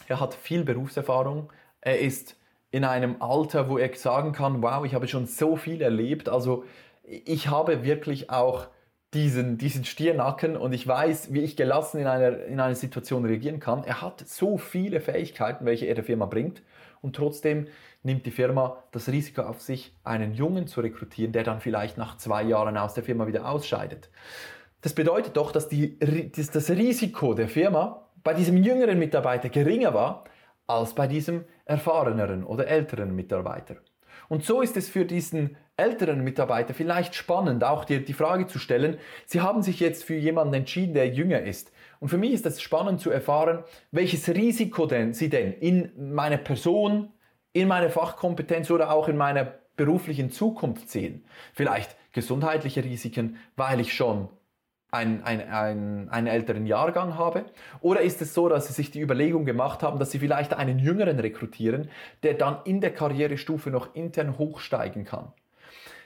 er 0.08 0.20
hat 0.20 0.34
viel 0.34 0.64
Berufserfahrung, 0.64 1.52
er 1.80 2.00
ist 2.00 2.36
in 2.70 2.84
einem 2.84 3.20
Alter, 3.20 3.68
wo 3.68 3.78
er 3.78 3.94
sagen 3.94 4.32
kann, 4.32 4.62
wow, 4.62 4.84
ich 4.84 4.94
habe 4.94 5.08
schon 5.08 5.26
so 5.26 5.56
viel 5.56 5.82
erlebt, 5.82 6.28
also 6.28 6.64
ich 7.02 7.48
habe 7.48 7.84
wirklich 7.84 8.30
auch 8.30 8.68
diesen, 9.14 9.56
diesen 9.58 9.84
Stiernacken 9.84 10.56
und 10.56 10.72
ich 10.72 10.86
weiß, 10.86 11.32
wie 11.32 11.40
ich 11.40 11.56
gelassen 11.56 12.00
in 12.00 12.06
einer, 12.06 12.44
in 12.44 12.58
einer 12.60 12.74
Situation 12.74 13.24
reagieren 13.24 13.60
kann. 13.60 13.84
Er 13.84 14.02
hat 14.02 14.26
so 14.26 14.58
viele 14.58 15.00
Fähigkeiten, 15.00 15.64
welche 15.64 15.86
er 15.86 15.94
der 15.94 16.04
Firma 16.04 16.26
bringt 16.26 16.62
und 17.02 17.16
trotzdem 17.16 17.68
nimmt 18.02 18.26
die 18.26 18.30
Firma 18.30 18.82
das 18.92 19.08
Risiko 19.08 19.42
auf 19.42 19.60
sich, 19.60 19.94
einen 20.04 20.34
Jungen 20.34 20.66
zu 20.66 20.80
rekrutieren, 20.80 21.32
der 21.32 21.44
dann 21.44 21.60
vielleicht 21.60 21.98
nach 21.98 22.16
zwei 22.16 22.42
Jahren 22.42 22.76
aus 22.76 22.94
der 22.94 23.04
Firma 23.04 23.26
wieder 23.26 23.48
ausscheidet. 23.48 24.10
Das 24.86 24.94
bedeutet 24.94 25.36
doch, 25.36 25.50
dass, 25.50 25.68
die, 25.68 25.98
dass 26.30 26.52
das 26.52 26.70
Risiko 26.70 27.34
der 27.34 27.48
Firma 27.48 28.08
bei 28.22 28.34
diesem 28.34 28.56
jüngeren 28.62 29.00
Mitarbeiter 29.00 29.48
geringer 29.48 29.94
war 29.94 30.22
als 30.68 30.94
bei 30.94 31.08
diesem 31.08 31.44
erfahreneren 31.64 32.44
oder 32.44 32.68
älteren 32.68 33.12
Mitarbeiter. 33.16 33.78
Und 34.28 34.44
so 34.44 34.60
ist 34.60 34.76
es 34.76 34.88
für 34.88 35.04
diesen 35.04 35.56
älteren 35.76 36.22
Mitarbeiter 36.22 36.72
vielleicht 36.72 37.16
spannend, 37.16 37.64
auch 37.64 37.84
dir 37.84 38.04
die 38.04 38.12
Frage 38.12 38.46
zu 38.46 38.60
stellen, 38.60 38.98
Sie 39.26 39.40
haben 39.40 39.60
sich 39.60 39.80
jetzt 39.80 40.04
für 40.04 40.14
jemanden 40.14 40.54
entschieden, 40.54 40.94
der 40.94 41.08
jünger 41.08 41.40
ist. 41.40 41.72
Und 41.98 42.10
für 42.10 42.18
mich 42.18 42.30
ist 42.30 42.46
es 42.46 42.62
spannend 42.62 43.00
zu 43.00 43.10
erfahren, 43.10 43.64
welches 43.90 44.28
Risiko 44.28 44.86
denn 44.86 45.14
Sie 45.14 45.28
denn 45.28 45.52
in 45.52 46.14
meiner 46.14 46.38
Person, 46.38 47.10
in 47.52 47.66
meiner 47.66 47.90
Fachkompetenz 47.90 48.70
oder 48.70 48.92
auch 48.92 49.08
in 49.08 49.16
meiner 49.16 49.52
beruflichen 49.76 50.30
Zukunft 50.30 50.88
sehen. 50.90 51.24
Vielleicht 51.54 51.96
gesundheitliche 52.12 52.84
Risiken, 52.84 53.38
weil 53.56 53.80
ich 53.80 53.92
schon 53.92 54.28
ein, 54.90 55.22
ein, 55.24 55.48
ein, 55.48 56.08
einen 56.08 56.26
älteren 56.26 56.66
Jahrgang 56.66 57.16
habe? 57.16 57.44
Oder 57.80 58.00
ist 58.00 58.22
es 58.22 58.34
so, 58.34 58.48
dass 58.48 58.68
Sie 58.68 58.72
sich 58.72 58.90
die 58.90 59.00
Überlegung 59.00 59.44
gemacht 59.44 59.82
haben, 59.82 59.98
dass 59.98 60.10
Sie 60.10 60.18
vielleicht 60.18 60.54
einen 60.54 60.78
jüngeren 60.78 61.18
rekrutieren, 61.18 61.88
der 62.22 62.34
dann 62.34 62.58
in 62.64 62.80
der 62.80 62.92
Karrierestufe 62.92 63.70
noch 63.70 63.94
intern 63.94 64.38
hochsteigen 64.38 65.04
kann? 65.04 65.32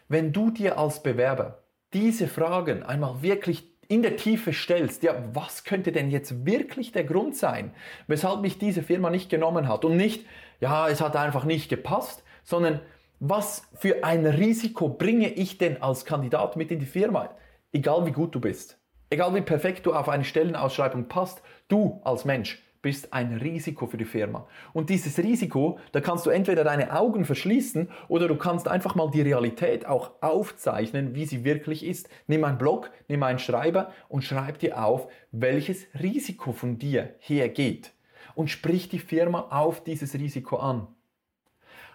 Wenn 0.09 0.33
du 0.33 0.51
dir 0.51 0.79
als 0.79 1.03
Bewerber 1.03 1.63
diese 1.93 2.27
Fragen 2.27 2.83
einmal 2.83 3.23
wirklich 3.23 3.71
in 3.89 4.03
der 4.03 4.17
Tiefe 4.17 4.53
stellst, 4.53 5.03
ja, 5.03 5.15
was 5.33 5.65
könnte 5.65 5.91
denn 5.91 6.11
jetzt 6.11 6.47
wirklich 6.47 6.93
der 6.93 7.05
Grund 7.05 7.37
sein, 7.37 7.73
weshalb 8.07 8.41
mich 8.41 8.59
diese 8.59 8.83
Firma 8.83 9.11
nicht 9.11 9.29
genommen 9.31 9.69
hat 9.69 9.85
und 9.85 9.97
nicht, 9.97 10.27
ja, 10.61 10.89
es 10.89 11.01
hat 11.01 11.17
einfach 11.17 11.45
nicht 11.45 11.69
gepasst, 11.69 12.23
sondern 12.45 12.81
was 13.19 13.69
für 13.75 14.05
ein 14.05 14.25
Risiko 14.27 14.89
bringe 14.89 15.29
ich 15.29 15.59
denn 15.59 15.83
als 15.83 16.05
Kandidat 16.05 16.57
mit 16.57 16.71
in 16.71 16.79
die 16.79 16.87
Firma? 16.87 17.31
Egal 17.73 18.05
wie 18.05 18.13
gut 18.13 18.35
du 18.35 18.41
bist, 18.41 18.79
egal 19.11 19.35
wie 19.35 19.41
perfekt 19.41 19.87
du 19.87 19.95
auf 19.95 20.09
eine 20.09 20.25
Stellenausschreibung 20.25 21.07
passt, 21.07 21.43
du 21.69 22.01
als 22.05 22.25
Mensch 22.25 22.61
bist 22.83 23.13
ein 23.13 23.37
Risiko 23.37 23.87
für 23.87 23.97
die 23.97 24.05
Firma. 24.05 24.47
Und 24.73 24.91
dieses 24.91 25.19
Risiko, 25.19 25.79
da 25.93 26.01
kannst 26.01 26.27
du 26.27 26.31
entweder 26.31 26.65
deine 26.65 26.99
Augen 26.99 27.25
verschließen 27.25 27.91
oder 28.09 28.27
du 28.27 28.37
kannst 28.37 28.69
einfach 28.69 28.95
mal 28.95 29.11
die 29.11 29.21
Realität 29.21 29.87
auch 29.87 30.13
aufzeichnen, 30.23 31.15
wie 31.15 31.27
sie 31.27 31.45
wirklich 31.45 31.85
ist. 31.85 32.09
Nimm 32.27 32.43
einen 32.45 32.59
Blog, 32.59 32.91
nimm 33.09 33.23
einen 33.23 33.39
Schreiber 33.39 33.93
und 34.09 34.25
schreib 34.25 34.59
dir 34.59 34.83
auf, 34.83 35.09
welches 35.31 35.87
Risiko 36.01 36.53
von 36.53 36.79
dir 36.79 37.15
hergeht. 37.19 37.93
Und 38.35 38.49
sprich 38.49 38.89
die 38.89 38.99
Firma 38.99 39.49
auf 39.51 39.85
dieses 39.85 40.15
Risiko 40.15 40.57
an. 40.57 40.89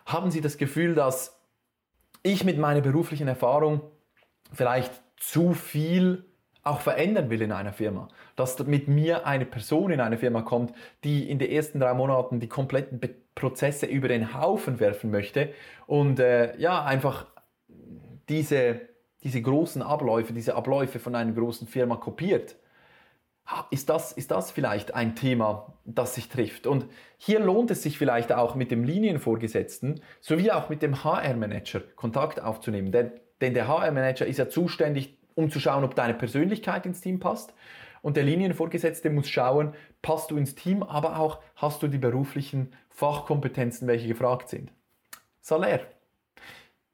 Haben 0.05 0.29
Sie 0.29 0.41
das 0.41 0.57
Gefühl, 0.57 0.93
dass 0.93 1.41
ich 2.21 2.43
mit 2.43 2.59
meiner 2.59 2.81
beruflichen 2.81 3.27
Erfahrung 3.27 3.81
vielleicht 4.53 5.01
zu 5.17 5.53
viel 5.53 6.25
auch 6.65 6.81
verändern 6.81 7.29
will 7.29 7.41
in 7.41 7.51
einer 7.51 7.73
Firma. 7.73 8.07
Dass 8.35 8.59
mit 8.65 8.87
mir 8.87 9.25
eine 9.25 9.45
Person 9.45 9.91
in 9.91 10.01
eine 10.01 10.17
Firma 10.17 10.41
kommt, 10.41 10.73
die 11.03 11.29
in 11.29 11.39
den 11.39 11.51
ersten 11.51 11.79
drei 11.79 11.93
Monaten 11.93 12.39
die 12.39 12.49
kompletten 12.49 12.99
Be 12.99 13.15
Prozesse 13.35 13.85
über 13.85 14.07
den 14.07 14.33
Haufen 14.33 14.79
werfen 14.79 15.11
möchte 15.11 15.49
und 15.87 16.21
äh, 16.21 16.57
ja, 16.57 16.85
einfach 16.85 17.27
diese, 18.29 18.79
diese 19.23 19.41
großen 19.41 19.81
Abläufe, 19.81 20.31
diese 20.31 20.55
Abläufe 20.55 20.99
von 20.99 21.15
einer 21.15 21.33
großen 21.33 21.67
Firma 21.67 21.97
kopiert. 21.97 22.55
Ist 23.71 23.89
das, 23.89 24.13
ist 24.13 24.31
das 24.31 24.51
vielleicht 24.51 24.95
ein 24.95 25.17
Thema, 25.17 25.73
das 25.83 26.15
sich 26.15 26.29
trifft? 26.29 26.65
Und 26.65 26.85
hier 27.17 27.41
lohnt 27.41 27.71
es 27.71 27.83
sich 27.83 27.97
vielleicht 27.97 28.31
auch 28.31 28.55
mit 28.55 28.71
dem 28.71 28.85
Linienvorgesetzten 28.85 29.99
sowie 30.21 30.51
auch 30.51 30.69
mit 30.69 30.81
dem 30.81 31.03
HR-Manager 31.03 31.81
Kontakt 31.95 32.41
aufzunehmen. 32.41 32.93
Denn 32.93 33.11
denn 33.41 33.53
der 33.53 33.67
HR-Manager 33.67 34.25
ist 34.25 34.37
ja 34.37 34.49
zuständig 34.49 35.17
um 35.35 35.51
zu 35.51 35.59
schauen, 35.59 35.83
ob 35.83 35.95
deine 35.95 36.13
Persönlichkeit 36.13 36.85
ins 36.85 37.01
Team 37.01 37.19
passt. 37.19 37.53
Und 38.01 38.17
der 38.17 38.23
Linienvorgesetzte 38.23 39.09
muss 39.09 39.29
schauen, 39.29 39.73
passt 40.01 40.31
du 40.31 40.37
ins 40.37 40.55
Team, 40.55 40.81
aber 40.83 41.19
auch 41.19 41.41
hast 41.55 41.83
du 41.83 41.87
die 41.87 41.97
beruflichen 41.97 42.73
Fachkompetenzen, 42.89 43.87
welche 43.87 44.07
gefragt 44.07 44.49
sind. 44.49 44.71
Salär. 45.41 45.81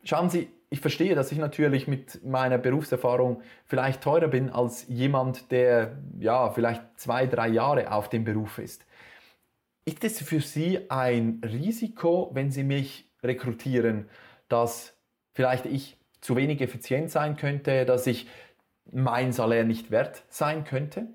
Schauen 0.03 0.29
Sie, 0.29 0.49
ich 0.69 0.79
verstehe, 0.79 1.15
dass 1.15 1.31
ich 1.31 1.37
natürlich 1.37 1.87
mit 1.87 2.23
meiner 2.25 2.57
Berufserfahrung 2.57 3.41
vielleicht 3.65 4.01
teurer 4.01 4.29
bin 4.29 4.49
als 4.49 4.87
jemand, 4.87 5.51
der 5.51 5.97
ja 6.17 6.49
vielleicht 6.49 6.81
zwei, 6.95 7.27
drei 7.27 7.49
Jahre 7.49 7.91
auf 7.91 8.09
dem 8.09 8.23
Beruf 8.23 8.57
ist. 8.57 8.85
Ist 9.83 10.03
es 10.03 10.21
für 10.21 10.39
Sie 10.39 10.89
ein 10.89 11.41
Risiko, 11.43 12.31
wenn 12.33 12.51
Sie 12.51 12.63
mich 12.63 13.11
rekrutieren, 13.21 14.07
dass 14.47 14.97
vielleicht 15.33 15.65
ich 15.65 16.00
zu 16.21 16.35
wenig 16.35 16.61
effizient 16.61 17.11
sein 17.11 17.35
könnte, 17.35 17.85
dass 17.85 18.07
ich 18.07 18.27
mein 18.91 19.31
Salär 19.31 19.63
nicht 19.63 19.91
wert 19.91 20.23
sein 20.29 20.63
könnte? 20.63 21.07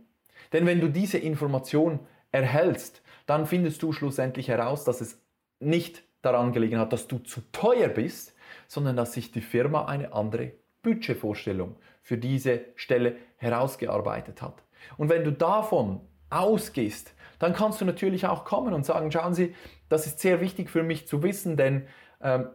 Denn 0.53 0.67
wenn 0.67 0.81
du 0.81 0.89
diese 0.89 1.19
Information 1.19 2.01
erhältst, 2.33 3.03
dann 3.27 3.47
findest 3.47 3.83
du 3.83 3.93
schlussendlich 3.93 4.49
heraus, 4.49 4.85
dass 4.85 5.01
es 5.01 5.21
nicht 5.59 6.03
daran 6.23 6.53
gelegen 6.53 6.79
hat, 6.79 6.93
dass 6.93 7.09
du 7.09 7.19
zu 7.19 7.41
teuer 7.53 7.89
bist, 7.89 8.35
sondern 8.69 8.97
dass 8.97 9.13
sich 9.13 9.33
die 9.33 9.41
Firma 9.41 9.87
eine 9.87 10.13
andere 10.13 10.53
Budgetvorstellung 10.83 11.77
für 12.03 12.19
diese 12.19 12.61
Stelle 12.77 13.17
herausgearbeitet 13.37 14.43
hat. 14.43 14.63
Und 14.97 15.09
wenn 15.09 15.25
du 15.25 15.33
davon 15.33 16.01
ausgehst, 16.31 17.15
dann 17.39 17.53
kannst 17.53 17.81
du 17.81 17.85
natürlich 17.85 18.27
auch 18.27 18.45
kommen 18.45 18.73
und 18.73 18.87
sagen, 18.87 19.11
schauen 19.11 19.35
Sie, 19.35 19.55
das 19.89 20.07
ist 20.07 20.21
sehr 20.21 20.41
wichtig 20.41 20.71
für 20.71 20.83
mich 20.83 21.07
zu 21.07 21.23
wissen, 21.23 21.57
denn 21.57 21.87
ähm, 22.23 22.49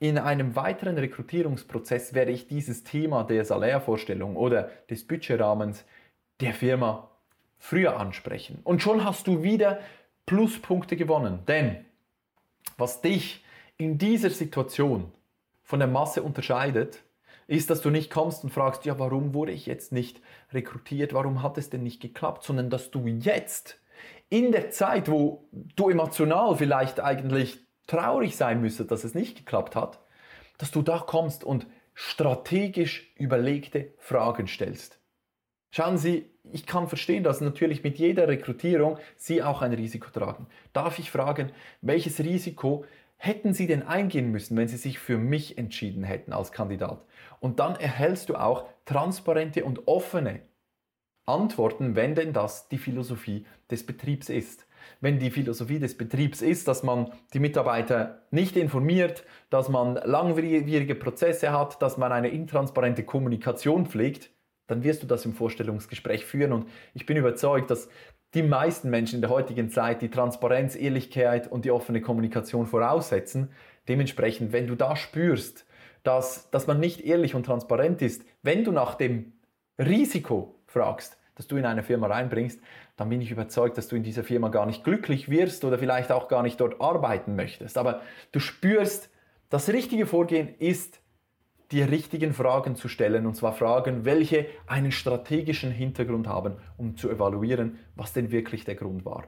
in 0.00 0.16
einem 0.18 0.56
weiteren 0.56 0.96
Rekrutierungsprozess 0.96 2.14
werde 2.14 2.32
ich 2.32 2.48
dieses 2.48 2.84
Thema 2.84 3.22
der 3.22 3.44
Salärvorstellung 3.44 4.34
oder 4.34 4.70
des 4.88 5.06
Budgetrahmens 5.06 5.84
der 6.40 6.54
Firma 6.54 7.10
früher 7.58 8.00
ansprechen. 8.00 8.60
Und 8.64 8.80
schon 8.82 9.04
hast 9.04 9.26
du 9.26 9.42
wieder 9.42 9.78
Pluspunkte 10.24 10.96
gewonnen. 10.96 11.40
Denn 11.46 11.84
was 12.78 13.02
dich 13.02 13.44
in 13.76 13.98
dieser 13.98 14.30
Situation 14.30 15.12
von 15.62 15.80
der 15.80 15.88
Masse 15.88 16.22
unterscheidet, 16.22 17.02
ist, 17.46 17.68
dass 17.68 17.82
du 17.82 17.90
nicht 17.90 18.10
kommst 18.10 18.42
und 18.42 18.50
fragst, 18.50 18.86
ja, 18.86 18.98
warum 18.98 19.34
wurde 19.34 19.52
ich 19.52 19.66
jetzt 19.66 19.92
nicht 19.92 20.22
rekrutiert, 20.52 21.12
warum 21.12 21.42
hat 21.42 21.58
es 21.58 21.68
denn 21.68 21.82
nicht 21.82 22.00
geklappt, 22.00 22.42
sondern 22.44 22.70
dass 22.70 22.90
du 22.90 23.06
jetzt 23.06 23.78
in 24.30 24.50
der 24.52 24.70
Zeit, 24.70 25.10
wo 25.10 25.44
du 25.76 25.90
emotional 25.90 26.56
vielleicht 26.56 27.00
eigentlich 27.00 27.58
traurig 27.90 28.36
sein 28.36 28.60
müsstest, 28.60 28.90
dass 28.90 29.04
es 29.04 29.14
nicht 29.14 29.36
geklappt 29.36 29.74
hat, 29.74 29.98
dass 30.58 30.70
du 30.70 30.80
da 30.82 30.98
kommst 30.98 31.42
und 31.42 31.66
strategisch 31.94 33.12
überlegte 33.16 33.92
Fragen 33.98 34.46
stellst. 34.46 35.00
Schauen 35.72 35.98
Sie, 35.98 36.30
ich 36.52 36.66
kann 36.66 36.88
verstehen, 36.88 37.24
dass 37.24 37.40
natürlich 37.40 37.82
mit 37.82 37.98
jeder 37.98 38.28
Rekrutierung 38.28 38.98
Sie 39.16 39.42
auch 39.42 39.62
ein 39.62 39.72
Risiko 39.72 40.10
tragen. 40.10 40.46
Darf 40.72 40.98
ich 40.98 41.10
fragen, 41.10 41.50
welches 41.80 42.20
Risiko 42.20 42.84
hätten 43.16 43.54
Sie 43.54 43.66
denn 43.66 43.82
eingehen 43.82 44.30
müssen, 44.30 44.56
wenn 44.56 44.68
Sie 44.68 44.76
sich 44.76 44.98
für 44.98 45.18
mich 45.18 45.58
entschieden 45.58 46.04
hätten 46.04 46.32
als 46.32 46.52
Kandidat? 46.52 47.04
Und 47.40 47.58
dann 47.58 47.76
erhältst 47.76 48.28
du 48.28 48.36
auch 48.36 48.66
transparente 48.84 49.64
und 49.64 49.88
offene 49.88 50.42
Antworten, 51.26 51.96
wenn 51.96 52.14
denn 52.14 52.32
das 52.32 52.68
die 52.68 52.78
Philosophie 52.78 53.46
des 53.70 53.84
Betriebs 53.84 54.28
ist. 54.28 54.66
Wenn 55.00 55.18
die 55.18 55.30
Philosophie 55.30 55.78
des 55.78 55.96
Betriebs 55.96 56.42
ist, 56.42 56.68
dass 56.68 56.82
man 56.82 57.12
die 57.32 57.40
Mitarbeiter 57.40 58.22
nicht 58.30 58.56
informiert, 58.56 59.24
dass 59.50 59.68
man 59.68 59.94
langwierige 59.94 60.94
Prozesse 60.94 61.52
hat, 61.52 61.80
dass 61.82 61.96
man 61.96 62.12
eine 62.12 62.28
intransparente 62.28 63.04
Kommunikation 63.04 63.86
pflegt, 63.86 64.30
dann 64.66 64.84
wirst 64.84 65.02
du 65.02 65.06
das 65.06 65.24
im 65.24 65.32
Vorstellungsgespräch 65.32 66.24
führen. 66.24 66.52
Und 66.52 66.68
ich 66.94 67.06
bin 67.06 67.16
überzeugt, 67.16 67.70
dass 67.70 67.88
die 68.34 68.42
meisten 68.42 68.90
Menschen 68.90 69.16
in 69.16 69.20
der 69.22 69.30
heutigen 69.30 69.70
Zeit 69.70 70.02
die 70.02 70.10
Transparenz, 70.10 70.76
Ehrlichkeit 70.76 71.50
und 71.50 71.64
die 71.64 71.72
offene 71.72 72.00
Kommunikation 72.00 72.66
voraussetzen. 72.66 73.50
Dementsprechend, 73.88 74.52
wenn 74.52 74.68
du 74.68 74.76
da 74.76 74.94
spürst, 74.94 75.66
dass, 76.04 76.50
dass 76.50 76.66
man 76.66 76.78
nicht 76.78 77.00
ehrlich 77.00 77.34
und 77.34 77.44
transparent 77.44 78.00
ist, 78.02 78.24
wenn 78.42 78.64
du 78.64 78.72
nach 78.72 78.94
dem 78.94 79.32
Risiko 79.78 80.60
fragst, 80.66 81.18
das 81.40 81.46
du 81.46 81.56
in 81.56 81.64
eine 81.64 81.82
Firma 81.82 82.06
reinbringst, 82.06 82.60
dann 82.98 83.08
bin 83.08 83.22
ich 83.22 83.30
überzeugt, 83.30 83.78
dass 83.78 83.88
du 83.88 83.96
in 83.96 84.02
dieser 84.02 84.24
Firma 84.24 84.50
gar 84.50 84.66
nicht 84.66 84.84
glücklich 84.84 85.30
wirst 85.30 85.64
oder 85.64 85.78
vielleicht 85.78 86.12
auch 86.12 86.28
gar 86.28 86.42
nicht 86.42 86.60
dort 86.60 86.82
arbeiten 86.82 87.34
möchtest. 87.34 87.78
Aber 87.78 88.02
du 88.32 88.40
spürst, 88.40 89.08
das 89.48 89.70
richtige 89.70 90.04
Vorgehen 90.04 90.54
ist, 90.58 91.00
die 91.70 91.80
richtigen 91.80 92.34
Fragen 92.34 92.76
zu 92.76 92.88
stellen, 92.88 93.24
und 93.24 93.36
zwar 93.36 93.54
Fragen, 93.54 94.04
welche 94.04 94.44
einen 94.66 94.92
strategischen 94.92 95.70
Hintergrund 95.70 96.28
haben, 96.28 96.56
um 96.76 96.98
zu 96.98 97.08
evaluieren, 97.08 97.78
was 97.96 98.12
denn 98.12 98.30
wirklich 98.30 98.66
der 98.66 98.74
Grund 98.74 99.06
war. 99.06 99.24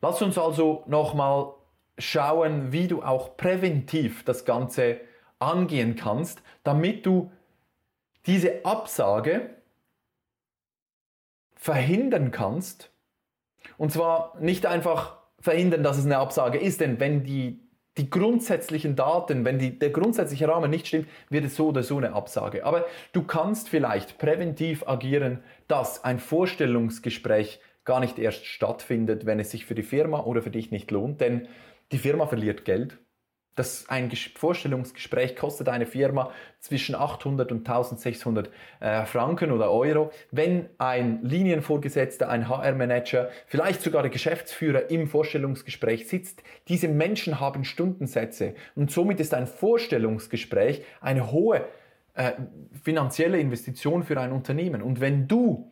Lass 0.00 0.22
uns 0.22 0.38
also 0.38 0.84
nochmal 0.86 1.54
schauen, 1.98 2.70
wie 2.70 2.86
du 2.86 3.02
auch 3.02 3.36
präventiv 3.36 4.22
das 4.24 4.44
Ganze 4.44 5.00
angehen 5.40 5.96
kannst, 5.96 6.40
damit 6.62 7.04
du 7.04 7.32
diese 8.26 8.64
Absage 8.64 9.57
verhindern 11.68 12.30
kannst. 12.30 12.90
Und 13.76 13.92
zwar 13.92 14.34
nicht 14.40 14.64
einfach 14.64 15.18
verhindern, 15.38 15.82
dass 15.82 15.98
es 15.98 16.06
eine 16.06 16.16
Absage 16.16 16.56
ist, 16.56 16.80
denn 16.80 16.98
wenn 16.98 17.24
die, 17.24 17.60
die 17.98 18.08
grundsätzlichen 18.08 18.96
Daten, 18.96 19.44
wenn 19.44 19.58
die, 19.58 19.78
der 19.78 19.90
grundsätzliche 19.90 20.48
Rahmen 20.48 20.70
nicht 20.70 20.86
stimmt, 20.86 21.08
wird 21.28 21.44
es 21.44 21.56
so 21.56 21.66
oder 21.68 21.82
so 21.82 21.98
eine 21.98 22.14
Absage. 22.14 22.64
Aber 22.64 22.86
du 23.12 23.22
kannst 23.22 23.68
vielleicht 23.68 24.16
präventiv 24.16 24.88
agieren, 24.88 25.40
dass 25.66 26.04
ein 26.04 26.18
Vorstellungsgespräch 26.18 27.60
gar 27.84 28.00
nicht 28.00 28.18
erst 28.18 28.46
stattfindet, 28.46 29.26
wenn 29.26 29.38
es 29.38 29.50
sich 29.50 29.66
für 29.66 29.74
die 29.74 29.82
Firma 29.82 30.20
oder 30.20 30.40
für 30.40 30.50
dich 30.50 30.70
nicht 30.70 30.90
lohnt, 30.90 31.20
denn 31.20 31.48
die 31.92 31.98
Firma 31.98 32.26
verliert 32.26 32.64
Geld 32.64 32.96
das 33.58 33.88
ein 33.88 34.10
Vorstellungsgespräch 34.10 35.36
kostet 35.36 35.68
eine 35.68 35.86
Firma 35.86 36.30
zwischen 36.60 36.94
800 36.94 37.52
und 37.52 37.68
1600 37.68 38.50
äh, 38.80 39.04
Franken 39.04 39.52
oder 39.52 39.70
Euro. 39.70 40.10
Wenn 40.30 40.68
ein 40.78 41.20
Linienvorgesetzter, 41.22 42.28
ein 42.28 42.48
HR-Manager, 42.48 43.30
vielleicht 43.46 43.82
sogar 43.82 44.02
der 44.02 44.10
Geschäftsführer 44.10 44.90
im 44.90 45.06
Vorstellungsgespräch 45.06 46.08
sitzt, 46.08 46.42
diese 46.68 46.88
Menschen 46.88 47.40
haben 47.40 47.64
Stundensätze 47.64 48.54
und 48.74 48.90
somit 48.90 49.20
ist 49.20 49.34
ein 49.34 49.46
Vorstellungsgespräch 49.46 50.82
eine 51.00 51.30
hohe 51.30 51.64
äh, 52.14 52.32
finanzielle 52.82 53.38
Investition 53.38 54.02
für 54.02 54.20
ein 54.20 54.32
Unternehmen. 54.32 54.82
Und 54.82 55.00
wenn 55.00 55.28
du 55.28 55.70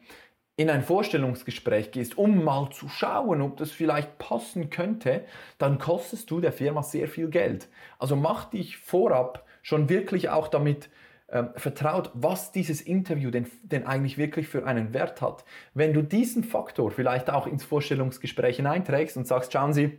in 0.57 0.71
ein 0.71 0.83
Vorstellungsgespräch 0.83 1.91
gehst, 1.91 2.17
um 2.17 2.43
mal 2.43 2.71
zu 2.71 2.89
schauen, 2.89 3.43
ob 3.43 3.59
das 3.59 3.71
vielleicht 3.71 4.19
passen 4.19 4.71
könnte, 4.71 5.25
dann 5.59 5.79
kostest 5.79 6.31
du 6.31 6.41
der 6.41 6.53
Firma 6.53 6.83
sehr 6.83 7.09
viel 7.09 7.29
Geld. 7.29 7.69
Also 7.99 8.17
mach 8.17 8.47
dich 8.47 8.79
vorab 8.79 9.45
schon 9.63 9.91
wirklich 9.91 10.31
auch 10.31 10.49
damit 10.49 10.89
äh, 11.29 11.45
vertraut, 11.57 12.11
was 12.15 12.53
dieses 12.53 12.81
Interview 12.81 13.31
denn, 13.31 13.47
denn 13.65 13.87
eigentlich 13.87 14.17
wirklich 14.17 14.49
für 14.49 14.67
einen 14.67 14.95
Wert 14.95 15.21
hat. 15.21 15.45
Wenn 15.75 15.93
du 15.93 16.03
diesen 16.03 16.43
Faktor 16.43 16.91
vielleicht 16.91 17.29
auch 17.29 17.47
ins 17.47 17.65
Vorstellungsgespräch 17.65 18.57
hineinträgst 18.57 19.17
und 19.19 19.27
sagst, 19.27 19.53
schauen 19.53 19.75
Sie, 19.75 19.99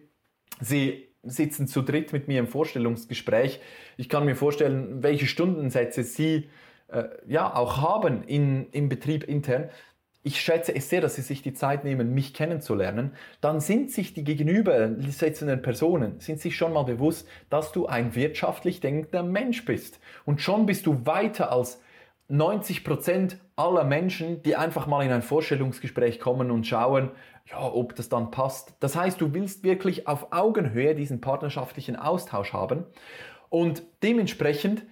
Sie 0.59 1.07
sitzen 1.21 1.67
zu 1.67 1.81
dritt 1.81 2.13
mit 2.13 2.27
mir 2.27 2.39
im 2.39 2.47
Vorstellungsgespräch. 2.47 3.59
Ich 3.97 4.09
kann 4.09 4.25
mir 4.25 4.35
vorstellen, 4.35 5.03
welche 5.03 5.27
Stundensätze 5.27 6.03
Sie 6.03 6.49
äh, 6.87 7.03
ja 7.27 7.53
auch 7.53 7.77
haben 7.77 8.23
in, 8.23 8.69
im 8.71 8.89
Betrieb 8.89 9.23
intern 9.25 9.69
ich 10.27 10.41
schätze 10.41 10.75
es 10.75 10.89
sehr, 10.89 10.99
dass 10.99 11.15
Sie 11.15 11.21
sich 11.21 11.41
die 11.41 11.53
Zeit 11.53 11.85
nehmen, 11.85 12.13
mich 12.13 12.33
kennenzulernen, 12.33 13.13
dann 13.39 13.61
sind 13.61 13.91
sich 13.91 14.13
die 14.13 14.25
gegenüber 14.25 14.93
sitzenden 14.99 15.61
Personen, 15.61 16.19
sind 16.19 16.41
sich 16.41 16.57
schon 16.57 16.73
mal 16.73 16.83
bewusst, 16.83 17.29
dass 17.49 17.71
du 17.71 17.87
ein 17.87 18.13
wirtschaftlich 18.13 18.81
denkender 18.81 19.23
Mensch 19.23 19.63
bist. 19.63 20.01
Und 20.25 20.41
schon 20.41 20.65
bist 20.65 20.85
du 20.85 21.05
weiter 21.05 21.49
als 21.53 21.81
90 22.27 22.83
Prozent 22.83 23.37
aller 23.55 23.85
Menschen, 23.85 24.43
die 24.43 24.57
einfach 24.57 24.85
mal 24.85 25.05
in 25.05 25.13
ein 25.13 25.21
Vorstellungsgespräch 25.21 26.19
kommen 26.19 26.51
und 26.51 26.67
schauen, 26.67 27.11
ja, 27.49 27.61
ob 27.61 27.95
das 27.95 28.09
dann 28.09 28.29
passt. 28.29 28.75
Das 28.81 28.97
heißt, 28.97 29.21
du 29.21 29.33
willst 29.33 29.63
wirklich 29.63 30.09
auf 30.09 30.33
Augenhöhe 30.33 30.93
diesen 30.93 31.21
partnerschaftlichen 31.21 31.95
Austausch 31.95 32.51
haben 32.51 32.83
und 33.47 33.81
dementsprechend 34.03 34.83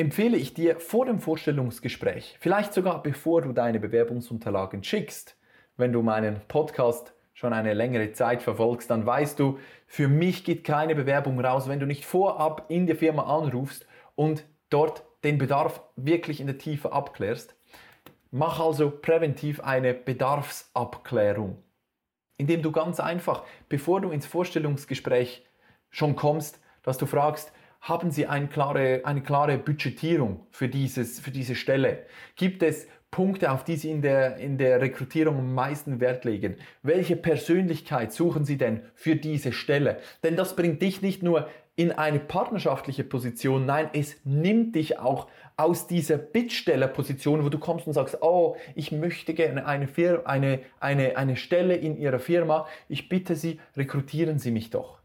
empfehle 0.00 0.38
ich 0.38 0.54
dir 0.54 0.80
vor 0.80 1.04
dem 1.04 1.20
Vorstellungsgespräch, 1.20 2.38
vielleicht 2.40 2.72
sogar 2.72 3.02
bevor 3.02 3.42
du 3.42 3.52
deine 3.52 3.78
Bewerbungsunterlagen 3.78 4.82
schickst, 4.82 5.36
wenn 5.76 5.92
du 5.92 6.00
meinen 6.00 6.40
Podcast 6.48 7.12
schon 7.34 7.52
eine 7.52 7.74
längere 7.74 8.12
Zeit 8.12 8.42
verfolgst, 8.42 8.88
dann 8.90 9.04
weißt 9.04 9.38
du, 9.38 9.58
für 9.86 10.08
mich 10.08 10.44
geht 10.44 10.64
keine 10.64 10.94
Bewerbung 10.94 11.38
raus, 11.38 11.68
wenn 11.68 11.80
du 11.80 11.86
nicht 11.86 12.06
vorab 12.06 12.64
in 12.68 12.86
der 12.86 12.96
Firma 12.96 13.24
anrufst 13.24 13.86
und 14.14 14.46
dort 14.70 15.04
den 15.22 15.36
Bedarf 15.36 15.82
wirklich 15.96 16.40
in 16.40 16.46
der 16.46 16.56
Tiefe 16.56 16.92
abklärst. 16.92 17.54
Mach 18.30 18.58
also 18.58 18.90
präventiv 18.90 19.60
eine 19.60 19.92
Bedarfsabklärung, 19.92 21.62
indem 22.38 22.62
du 22.62 22.72
ganz 22.72 23.00
einfach, 23.00 23.42
bevor 23.68 24.00
du 24.00 24.12
ins 24.12 24.24
Vorstellungsgespräch 24.24 25.44
schon 25.90 26.16
kommst, 26.16 26.58
dass 26.82 26.96
du 26.96 27.04
fragst, 27.04 27.52
haben 27.80 28.10
Sie 28.10 28.26
eine 28.26 28.48
klare, 28.48 29.02
eine 29.04 29.22
klare 29.22 29.58
Budgetierung 29.58 30.46
für, 30.50 30.68
dieses, 30.68 31.20
für 31.20 31.30
diese 31.30 31.54
Stelle? 31.54 32.04
Gibt 32.36 32.62
es 32.62 32.86
Punkte, 33.10 33.50
auf 33.50 33.64
die 33.64 33.76
Sie 33.76 33.90
in 33.90 34.02
der, 34.02 34.36
in 34.36 34.58
der 34.58 34.80
Rekrutierung 34.80 35.38
am 35.38 35.54
meisten 35.54 35.98
Wert 35.98 36.24
legen? 36.24 36.56
Welche 36.82 37.16
Persönlichkeit 37.16 38.12
suchen 38.12 38.44
Sie 38.44 38.56
denn 38.56 38.82
für 38.94 39.16
diese 39.16 39.52
Stelle? 39.52 39.98
Denn 40.22 40.36
das 40.36 40.54
bringt 40.54 40.82
dich 40.82 41.02
nicht 41.02 41.22
nur 41.22 41.48
in 41.74 41.92
eine 41.92 42.20
partnerschaftliche 42.20 43.04
Position, 43.04 43.64
nein, 43.64 43.88
es 43.94 44.16
nimmt 44.24 44.74
dich 44.76 44.98
auch 44.98 45.28
aus 45.56 45.86
dieser 45.86 46.18
Bittstellerposition, 46.18 47.42
wo 47.42 47.48
du 47.48 47.58
kommst 47.58 47.86
und 47.86 47.94
sagst, 47.94 48.18
oh, 48.20 48.56
ich 48.74 48.92
möchte 48.92 49.32
gerne 49.32 49.64
eine, 49.64 49.88
Firma, 49.88 50.24
eine, 50.24 50.60
eine, 50.78 51.16
eine 51.16 51.36
Stelle 51.36 51.76
in 51.76 51.96
Ihrer 51.96 52.18
Firma, 52.18 52.66
ich 52.88 53.08
bitte 53.08 53.34
Sie, 53.34 53.60
rekrutieren 53.76 54.38
Sie 54.38 54.50
mich 54.50 54.68
doch. 54.68 54.99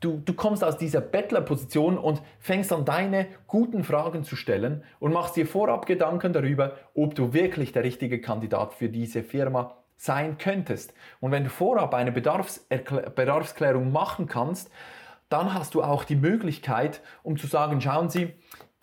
Du, 0.00 0.22
du 0.24 0.32
kommst 0.32 0.64
aus 0.64 0.78
dieser 0.78 1.02
Bettlerposition 1.02 1.98
und 1.98 2.22
fängst 2.38 2.72
an, 2.72 2.86
deine 2.86 3.26
guten 3.46 3.84
Fragen 3.84 4.24
zu 4.24 4.34
stellen 4.34 4.82
und 4.98 5.12
machst 5.12 5.36
dir 5.36 5.46
vorab 5.46 5.84
Gedanken 5.84 6.32
darüber, 6.32 6.76
ob 6.94 7.14
du 7.14 7.34
wirklich 7.34 7.72
der 7.72 7.84
richtige 7.84 8.18
Kandidat 8.22 8.72
für 8.72 8.88
diese 8.88 9.22
Firma 9.22 9.76
sein 9.98 10.38
könntest. 10.38 10.94
Und 11.20 11.32
wenn 11.32 11.44
du 11.44 11.50
vorab 11.50 11.92
eine 11.92 12.12
Bedarfsklärung 12.12 13.92
machen 13.92 14.26
kannst, 14.26 14.70
dann 15.28 15.52
hast 15.52 15.74
du 15.74 15.82
auch 15.82 16.04
die 16.04 16.16
Möglichkeit, 16.16 17.02
um 17.22 17.36
zu 17.36 17.46
sagen, 17.46 17.82
schauen 17.82 18.08
Sie, 18.08 18.32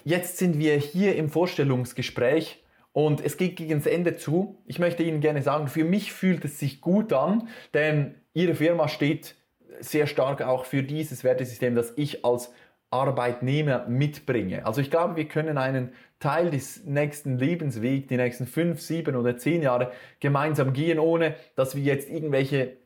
jetzt 0.03 0.37
sind 0.37 0.59
wir 0.59 0.75
hier 0.75 1.15
im 1.15 1.29
Vorstellungsgespräch 1.29 2.63
und 2.93 3.21
es 3.25 3.37
geht 3.37 3.55
gegen 3.55 3.79
das 3.79 3.87
Ende 3.87 4.17
zu. 4.17 4.61
Ich 4.67 4.77
möchte 4.77 5.01
Ihnen 5.01 5.19
gerne 5.19 5.41
sagen, 5.41 5.67
für 5.67 5.83
mich 5.83 6.13
fühlt 6.13 6.45
es 6.45 6.59
sich 6.59 6.79
gut 6.79 7.11
an, 7.11 7.47
denn 7.73 8.13
Ihre 8.35 8.53
Firma 8.53 8.87
steht 8.87 9.35
sehr 9.79 10.07
stark 10.07 10.41
auch 10.41 10.65
für 10.65 10.83
dieses 10.83 11.23
Wertesystem, 11.23 11.75
das 11.75 11.93
ich 11.95 12.25
als 12.25 12.51
Arbeitnehmer 12.89 13.85
mitbringe. 13.87 14.65
Also 14.65 14.81
ich 14.81 14.89
glaube, 14.89 15.17
wir 15.17 15.27
können 15.27 15.57
einen 15.57 15.91
Teil 16.19 16.49
des 16.51 16.85
nächsten 16.85 17.37
Lebenswegs, 17.37 18.07
die 18.07 18.17
nächsten 18.17 18.47
fünf, 18.47 18.81
sieben 18.81 19.15
oder 19.15 19.37
zehn 19.37 19.61
Jahre 19.61 19.91
gemeinsam 20.19 20.73
gehen, 20.73 20.99
ohne 20.99 21.35
dass 21.55 21.75
wir 21.75 21.83
jetzt 21.83 22.09
irgendwelche 22.09 22.77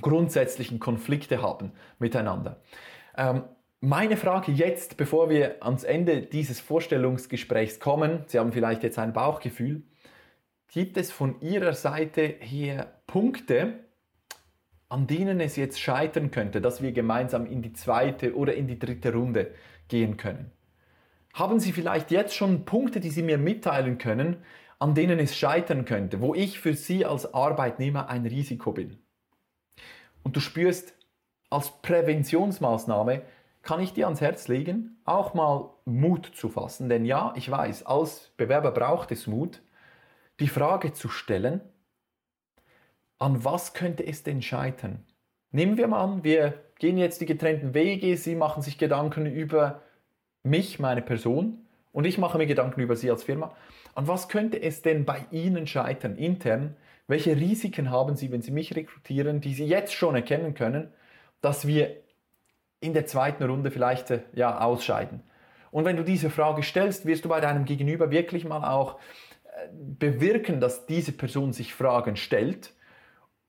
grundsätzlichen 0.00 0.80
Konflikte 0.80 1.42
haben 1.42 1.72
miteinander. 1.98 2.60
Ähm, 3.16 3.44
meine 3.80 4.16
Frage 4.16 4.52
jetzt, 4.52 4.96
bevor 4.96 5.28
wir 5.28 5.56
ans 5.62 5.84
Ende 5.84 6.22
dieses 6.22 6.60
Vorstellungsgesprächs 6.60 7.78
kommen, 7.78 8.24
Sie 8.26 8.38
haben 8.38 8.52
vielleicht 8.52 8.84
jetzt 8.84 8.98
ein 8.98 9.12
Bauchgefühl, 9.12 9.82
gibt 10.68 10.96
es 10.96 11.10
von 11.10 11.40
Ihrer 11.40 11.74
Seite 11.74 12.22
her 12.22 12.92
Punkte, 13.06 13.80
an 14.92 15.06
denen 15.06 15.40
es 15.40 15.56
jetzt 15.56 15.80
scheitern 15.80 16.30
könnte, 16.30 16.60
dass 16.60 16.82
wir 16.82 16.92
gemeinsam 16.92 17.46
in 17.46 17.62
die 17.62 17.72
zweite 17.72 18.36
oder 18.36 18.52
in 18.54 18.66
die 18.66 18.78
dritte 18.78 19.14
Runde 19.14 19.54
gehen 19.88 20.18
können? 20.18 20.52
Haben 21.32 21.60
Sie 21.60 21.72
vielleicht 21.72 22.10
jetzt 22.10 22.34
schon 22.34 22.66
Punkte, 22.66 23.00
die 23.00 23.08
Sie 23.08 23.22
mir 23.22 23.38
mitteilen 23.38 23.96
können, 23.96 24.36
an 24.78 24.94
denen 24.94 25.18
es 25.18 25.34
scheitern 25.34 25.86
könnte, 25.86 26.20
wo 26.20 26.34
ich 26.34 26.60
für 26.60 26.74
Sie 26.74 27.06
als 27.06 27.32
Arbeitnehmer 27.32 28.10
ein 28.10 28.26
Risiko 28.26 28.72
bin? 28.72 28.98
Und 30.24 30.36
du 30.36 30.40
spürst, 30.40 30.92
als 31.48 31.70
Präventionsmaßnahme 31.80 33.22
kann 33.62 33.80
ich 33.80 33.94
dir 33.94 34.08
ans 34.08 34.20
Herz 34.20 34.46
legen, 34.48 34.98
auch 35.06 35.32
mal 35.32 35.70
Mut 35.86 36.32
zu 36.34 36.50
fassen. 36.50 36.90
Denn 36.90 37.06
ja, 37.06 37.32
ich 37.34 37.50
weiß, 37.50 37.86
als 37.86 38.30
Bewerber 38.36 38.72
braucht 38.72 39.10
es 39.10 39.26
Mut, 39.26 39.62
die 40.38 40.48
Frage 40.48 40.92
zu 40.92 41.08
stellen, 41.08 41.62
an 43.22 43.44
was 43.44 43.72
könnte 43.72 44.04
es 44.04 44.24
denn 44.24 44.42
scheitern? 44.42 45.04
Nehmen 45.52 45.76
wir 45.76 45.86
mal 45.86 46.02
an, 46.02 46.24
wir 46.24 46.54
gehen 46.80 46.98
jetzt 46.98 47.20
die 47.20 47.26
getrennten 47.26 47.72
Wege, 47.72 48.16
Sie 48.16 48.34
machen 48.34 48.64
sich 48.64 48.78
Gedanken 48.78 49.26
über 49.26 49.82
mich, 50.42 50.80
meine 50.80 51.02
Person, 51.02 51.64
und 51.92 52.04
ich 52.04 52.18
mache 52.18 52.36
mir 52.36 52.46
Gedanken 52.46 52.80
über 52.80 52.96
Sie 52.96 53.08
als 53.08 53.22
Firma. 53.22 53.54
An 53.94 54.08
was 54.08 54.28
könnte 54.28 54.60
es 54.60 54.82
denn 54.82 55.04
bei 55.04 55.24
Ihnen 55.30 55.68
scheitern, 55.68 56.16
intern? 56.16 56.74
Welche 57.06 57.36
Risiken 57.36 57.90
haben 57.90 58.16
Sie, 58.16 58.32
wenn 58.32 58.42
Sie 58.42 58.50
mich 58.50 58.74
rekrutieren, 58.74 59.40
die 59.40 59.54
Sie 59.54 59.66
jetzt 59.66 59.92
schon 59.92 60.16
erkennen 60.16 60.54
können, 60.54 60.88
dass 61.40 61.64
wir 61.64 61.94
in 62.80 62.92
der 62.92 63.06
zweiten 63.06 63.44
Runde 63.44 63.70
vielleicht 63.70 64.10
äh, 64.10 64.22
ja, 64.32 64.58
ausscheiden? 64.60 65.22
Und 65.70 65.84
wenn 65.84 65.96
du 65.96 66.02
diese 66.02 66.28
Frage 66.28 66.64
stellst, 66.64 67.06
wirst 67.06 67.24
du 67.24 67.28
bei 67.28 67.40
deinem 67.40 67.66
Gegenüber 67.66 68.10
wirklich 68.10 68.44
mal 68.44 68.68
auch 68.68 68.98
äh, 69.44 69.68
bewirken, 69.70 70.58
dass 70.58 70.86
diese 70.86 71.12
Person 71.12 71.52
sich 71.52 71.72
Fragen 71.72 72.16
stellt 72.16 72.72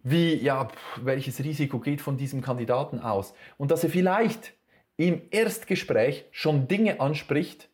wie, 0.04 0.36
ja, 0.36 0.68
welches 1.02 1.44
Risiko 1.44 1.80
geht 1.80 2.02
von 2.02 2.18
diesem 2.18 2.42
Kandidaten 2.42 3.00
aus? 3.00 3.34
Und 3.58 3.72
dass 3.72 3.84
er 3.84 3.90
vielleicht 3.90 4.54
im 4.98 5.22
Erstgespräch 5.32 6.26
schon 6.32 6.68
Dinge 6.68 7.00
anspricht, 7.00 7.70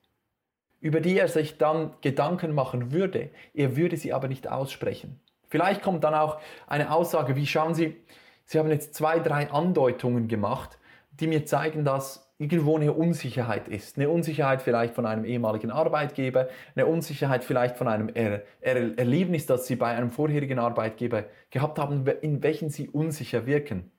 über 0.80 1.02
die 1.02 1.18
er 1.18 1.28
sich 1.28 1.58
dann 1.58 1.94
Gedanken 2.02 2.54
machen 2.54 2.92
würde. 2.92 3.30
Er 3.54 3.76
würde 3.76 3.98
sie 3.98 4.14
aber 4.14 4.28
nicht 4.28 4.48
aussprechen. 4.48 5.20
Vielleicht 5.50 5.82
kommt 5.82 6.04
dann 6.04 6.14
auch 6.14 6.40
eine 6.68 6.92
Aussage 6.92 7.36
wie, 7.36 7.48
schauen 7.48 7.74
Sie, 7.74 7.98
Sie 8.46 8.58
haben 8.58 8.70
jetzt 8.70 8.96
zwei, 8.96 9.20
drei 9.20 9.52
Andeutungen 9.52 10.28
gemacht, 10.28 10.80
die 11.12 11.28
mir 11.28 11.46
zeigen, 11.46 11.84
dass 11.84 12.29
irgendwo 12.40 12.78
eine 12.78 12.94
Unsicherheit 12.94 13.68
ist. 13.68 13.98
Eine 13.98 14.10
Unsicherheit 14.10 14.62
vielleicht 14.62 14.96
von 14.96 15.06
einem 15.06 15.26
ehemaligen 15.26 15.72
Arbeitgeber, 15.72 16.48
eine 16.74 16.86
Unsicherheit 16.86 17.44
vielleicht 17.44 17.78
von 17.78 17.88
einem 17.88 18.10
er 18.14 18.44
er 18.62 18.98
Erlebnis, 18.98 19.46
das 19.46 19.68
Sie 19.68 19.76
bei 19.76 19.96
einem 19.96 20.10
vorherigen 20.10 20.58
Arbeitgeber 20.58 21.26
gehabt 21.52 21.78
haben, 21.78 22.08
in 22.22 22.42
welchen 22.42 22.70
Sie 22.70 22.88
unsicher 22.88 23.46
wirken. 23.46 23.92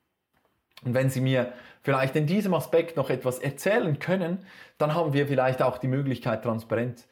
Und 0.83 0.95
wenn 0.95 1.11
Sie 1.11 1.21
mir 1.21 1.53
vielleicht 1.83 2.15
in 2.15 2.25
diesem 2.25 2.55
Aspekt 2.55 2.97
noch 2.97 3.11
etwas 3.11 3.37
erzählen 3.37 3.99
können, 3.99 4.39
dann 4.79 4.95
haben 4.95 5.13
wir 5.13 5.27
vielleicht 5.27 5.61
auch 5.61 5.77
die 5.77 5.87
Möglichkeit, 5.87 6.43
transparent 6.43 7.05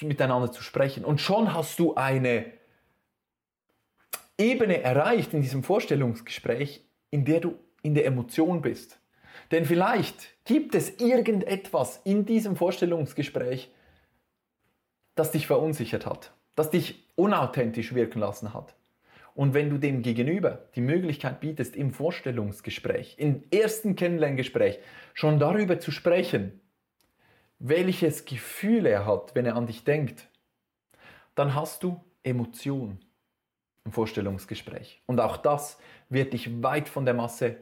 miteinander 0.00 0.50
zu 0.50 0.62
sprechen. 0.62 1.04
Und 1.04 1.20
schon 1.20 1.54
hast 1.54 1.78
du 1.78 1.94
eine 1.94 2.46
Ebene 4.36 4.82
erreicht 4.82 5.34
in 5.34 5.40
diesem 5.40 5.62
Vorstellungsgespräch, 5.62 6.84
in 7.10 7.24
der 7.24 7.38
du 7.38 7.54
in 7.82 7.94
der 7.94 8.06
Emotion 8.06 8.60
bist. 8.60 8.98
Denn 9.52 9.66
vielleicht 9.66 10.44
gibt 10.44 10.74
es 10.74 10.98
irgendetwas 10.98 12.00
in 12.04 12.24
diesem 12.24 12.56
Vorstellungsgespräch, 12.56 13.70
das 15.14 15.30
dich 15.30 15.46
verunsichert 15.46 16.06
hat, 16.06 16.32
das 16.54 16.70
dich 16.70 17.06
unauthentisch 17.16 17.94
wirken 17.94 18.18
lassen 18.18 18.54
hat. 18.54 18.74
Und 19.34 19.52
wenn 19.52 19.68
du 19.68 19.78
dem 19.78 20.02
Gegenüber 20.02 20.68
die 20.74 20.80
Möglichkeit 20.80 21.40
bietest, 21.40 21.76
im 21.76 21.92
Vorstellungsgespräch, 21.92 23.16
im 23.18 23.44
ersten 23.50 23.94
Kennenlerngespräch 23.94 24.78
schon 25.12 25.38
darüber 25.38 25.78
zu 25.78 25.90
sprechen, 25.90 26.60
welches 27.58 28.24
Gefühl 28.24 28.86
er 28.86 29.04
hat, 29.04 29.34
wenn 29.34 29.46
er 29.46 29.56
an 29.56 29.66
dich 29.66 29.84
denkt, 29.84 30.28
dann 31.34 31.54
hast 31.54 31.82
du 31.82 32.02
Emotion 32.22 32.98
im 33.84 33.92
Vorstellungsgespräch. 33.92 35.02
Und 35.06 35.20
auch 35.20 35.36
das 35.36 35.78
wird 36.08 36.32
dich 36.32 36.62
weit 36.62 36.88
von 36.88 37.04
der 37.04 37.14
Masse 37.14 37.56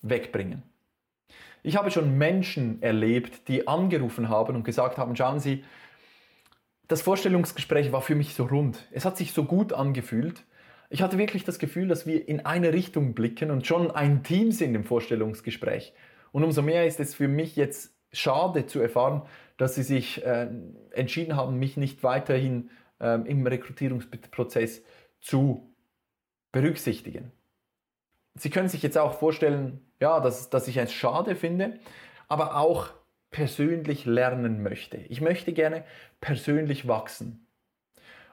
wegbringen. 0.00 0.62
Ich 1.62 1.76
habe 1.76 1.90
schon 1.90 2.18
Menschen 2.18 2.82
erlebt, 2.82 3.48
die 3.48 3.68
angerufen 3.68 4.28
haben 4.28 4.56
und 4.56 4.64
gesagt 4.64 4.98
haben, 4.98 5.14
schauen 5.14 5.38
Sie, 5.38 5.64
das 6.88 7.02
Vorstellungsgespräch 7.02 7.92
war 7.92 8.02
für 8.02 8.14
mich 8.14 8.34
so 8.34 8.44
rund. 8.44 8.86
Es 8.90 9.04
hat 9.04 9.16
sich 9.16 9.32
so 9.32 9.44
gut 9.44 9.72
angefühlt. 9.72 10.44
Ich 10.90 11.00
hatte 11.00 11.16
wirklich 11.16 11.44
das 11.44 11.58
Gefühl, 11.58 11.88
dass 11.88 12.06
wir 12.06 12.28
in 12.28 12.44
eine 12.44 12.72
Richtung 12.72 13.14
blicken 13.14 13.50
und 13.50 13.66
schon 13.66 13.90
ein 13.90 14.24
Team 14.24 14.52
sind 14.52 14.74
im 14.74 14.84
Vorstellungsgespräch. 14.84 15.94
Und 16.32 16.44
umso 16.44 16.62
mehr 16.62 16.86
ist 16.86 17.00
es 17.00 17.14
für 17.14 17.28
mich 17.28 17.56
jetzt 17.56 17.94
schade 18.12 18.66
zu 18.66 18.80
erfahren, 18.80 19.22
dass 19.56 19.74
Sie 19.74 19.82
sich 19.82 20.24
äh, 20.24 20.48
entschieden 20.90 21.36
haben, 21.36 21.58
mich 21.58 21.76
nicht 21.76 22.02
weiterhin 22.02 22.70
äh, 23.00 23.20
im 23.26 23.46
Rekrutierungsprozess 23.46 24.82
zu 25.20 25.74
berücksichtigen. 26.50 27.32
Sie 28.34 28.50
können 28.50 28.68
sich 28.68 28.82
jetzt 28.82 28.98
auch 28.98 29.18
vorstellen, 29.18 29.80
ja, 30.02 30.18
dass, 30.18 30.50
dass 30.50 30.66
ich 30.66 30.76
es 30.76 30.92
schade 30.92 31.36
finde, 31.36 31.78
aber 32.28 32.56
auch 32.56 32.90
persönlich 33.30 34.04
lernen 34.04 34.62
möchte. 34.62 34.96
Ich 34.96 35.20
möchte 35.20 35.52
gerne 35.52 35.84
persönlich 36.20 36.88
wachsen. 36.88 37.46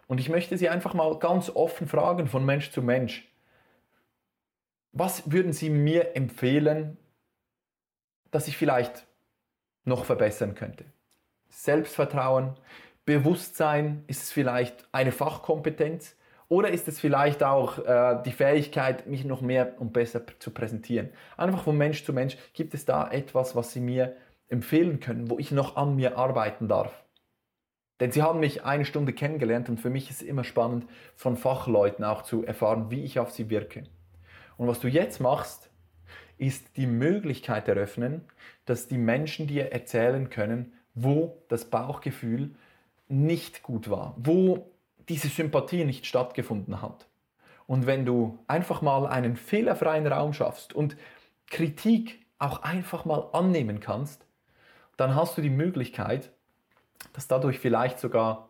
Und 0.07 0.19
ich 0.19 0.29
möchte 0.29 0.57
Sie 0.57 0.67
einfach 0.67 0.95
mal 0.95 1.19
ganz 1.19 1.51
offen 1.51 1.87
fragen 1.87 2.27
von 2.27 2.43
Mensch 2.43 2.71
zu 2.71 2.81
Mensch. 2.81 3.31
Was 4.93 5.31
würden 5.31 5.53
Sie 5.53 5.69
mir 5.69 6.15
empfehlen, 6.15 6.97
dass 8.31 8.47
ich 8.47 8.57
vielleicht 8.57 9.05
noch 9.85 10.05
verbessern 10.05 10.55
könnte? 10.55 10.85
Selbstvertrauen, 11.49 12.55
Bewusstsein, 13.05 14.03
ist 14.07 14.23
es 14.23 14.31
vielleicht 14.31 14.87
eine 14.91 15.11
Fachkompetenz? 15.11 16.15
Oder 16.49 16.71
ist 16.71 16.87
es 16.87 16.99
vielleicht 16.99 17.43
auch 17.43 17.77
äh, 17.77 18.21
die 18.25 18.31
Fähigkeit, 18.31 19.05
mich 19.05 19.23
noch 19.23 19.41
mehr 19.41 19.79
und 19.79 19.93
besser 19.93 20.23
zu 20.39 20.51
präsentieren? 20.51 21.09
Einfach 21.37 21.63
von 21.63 21.77
Mensch 21.77 22.03
zu 22.03 22.11
Mensch 22.11 22.37
gibt 22.53 22.73
es 22.73 22.85
da 22.85 23.09
etwas, 23.09 23.55
was 23.55 23.71
Sie 23.71 23.79
mir 23.79 24.15
empfehlen 24.47 24.99
können, 24.99 25.29
wo 25.29 25.37
ich 25.37 25.51
noch 25.51 25.75
an 25.75 25.95
mir 25.95 26.17
arbeiten 26.17 26.67
darf. 26.67 27.05
Denn 27.99 28.11
Sie 28.11 28.23
haben 28.23 28.39
mich 28.39 28.63
eine 28.63 28.85
Stunde 28.85 29.13
kennengelernt 29.13 29.69
und 29.69 29.79
für 29.79 29.91
mich 29.91 30.09
ist 30.09 30.21
es 30.21 30.27
immer 30.27 30.43
spannend, 30.43 30.87
von 31.15 31.37
Fachleuten 31.37 32.03
auch 32.03 32.23
zu 32.23 32.43
erfahren, 32.43 32.89
wie 32.89 33.03
ich 33.03 33.19
auf 33.19 33.29
sie 33.29 33.51
wirke. 33.51 33.83
Und 34.57 34.67
was 34.67 34.79
du 34.79 34.87
jetzt 34.87 35.19
machst, 35.21 35.69
ist 36.39 36.77
die 36.77 36.87
Möglichkeit 36.87 37.67
eröffnen, 37.67 38.25
dass 38.65 38.87
die 38.87 38.97
Menschen 38.97 39.45
dir 39.45 39.71
erzählen 39.71 40.31
können, 40.31 40.73
wo 40.95 41.43
das 41.47 41.65
Bauchgefühl 41.65 42.55
nicht 43.07 43.61
gut 43.61 43.89
war, 43.89 44.15
wo 44.17 44.71
diese 45.09 45.27
Sympathie 45.27 45.85
nicht 45.85 46.05
stattgefunden 46.05 46.81
hat. 46.81 47.07
Und 47.67 47.85
wenn 47.85 48.05
du 48.05 48.39
einfach 48.47 48.81
mal 48.81 49.05
einen 49.05 49.35
fehlerfreien 49.35 50.07
Raum 50.07 50.33
schaffst 50.33 50.73
und 50.73 50.97
Kritik 51.47 52.25
auch 52.37 52.63
einfach 52.63 53.05
mal 53.05 53.29
annehmen 53.33 53.79
kannst, 53.79 54.25
dann 54.97 55.15
hast 55.15 55.37
du 55.37 55.41
die 55.41 55.49
Möglichkeit, 55.49 56.31
dass 57.13 57.27
dadurch 57.27 57.59
vielleicht 57.59 57.99
sogar 57.99 58.49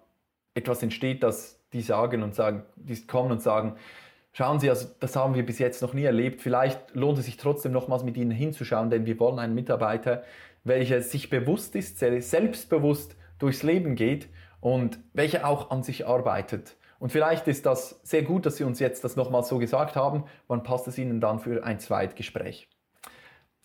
etwas 0.53 0.83
entsteht, 0.83 1.23
dass 1.23 1.59
die 1.73 1.81
sagen 1.81 2.23
und 2.23 2.35
sagen, 2.35 2.63
die 2.75 3.05
kommen 3.05 3.31
und 3.31 3.41
sagen, 3.41 3.75
schauen 4.31 4.59
Sie, 4.59 4.69
also 4.69 4.87
das 4.99 5.15
haben 5.15 5.35
wir 5.35 5.45
bis 5.45 5.59
jetzt 5.59 5.81
noch 5.81 5.93
nie 5.93 6.03
erlebt. 6.03 6.41
Vielleicht 6.41 6.95
lohnt 6.95 7.17
es 7.19 7.25
sich 7.25 7.37
trotzdem 7.37 7.71
nochmals 7.71 8.03
mit 8.03 8.17
Ihnen 8.17 8.31
hinzuschauen, 8.31 8.89
denn 8.89 9.05
wir 9.05 9.19
wollen 9.19 9.39
einen 9.39 9.55
Mitarbeiter, 9.55 10.23
welcher 10.63 11.01
sich 11.01 11.29
bewusst 11.29 11.75
ist, 11.75 11.99
selbstbewusst 11.99 13.15
durchs 13.37 13.63
Leben 13.63 13.95
geht 13.95 14.27
und 14.61 14.99
welcher 15.13 15.47
auch 15.47 15.71
an 15.71 15.83
sich 15.83 16.07
arbeitet. 16.07 16.77
Und 16.99 17.11
vielleicht 17.11 17.47
ist 17.47 17.65
das 17.65 18.01
sehr 18.03 18.23
gut, 18.23 18.45
dass 18.45 18.57
Sie 18.57 18.65
uns 18.65 18.79
jetzt 18.79 19.03
das 19.03 19.15
nochmals 19.15 19.47
so 19.47 19.57
gesagt 19.57 19.95
haben. 19.95 20.25
Wann 20.47 20.63
passt 20.63 20.87
es 20.87 20.97
Ihnen 20.97 21.21
dann 21.21 21.39
für 21.39 21.63
ein 21.63 21.79
Zweitgespräch? 21.79 22.69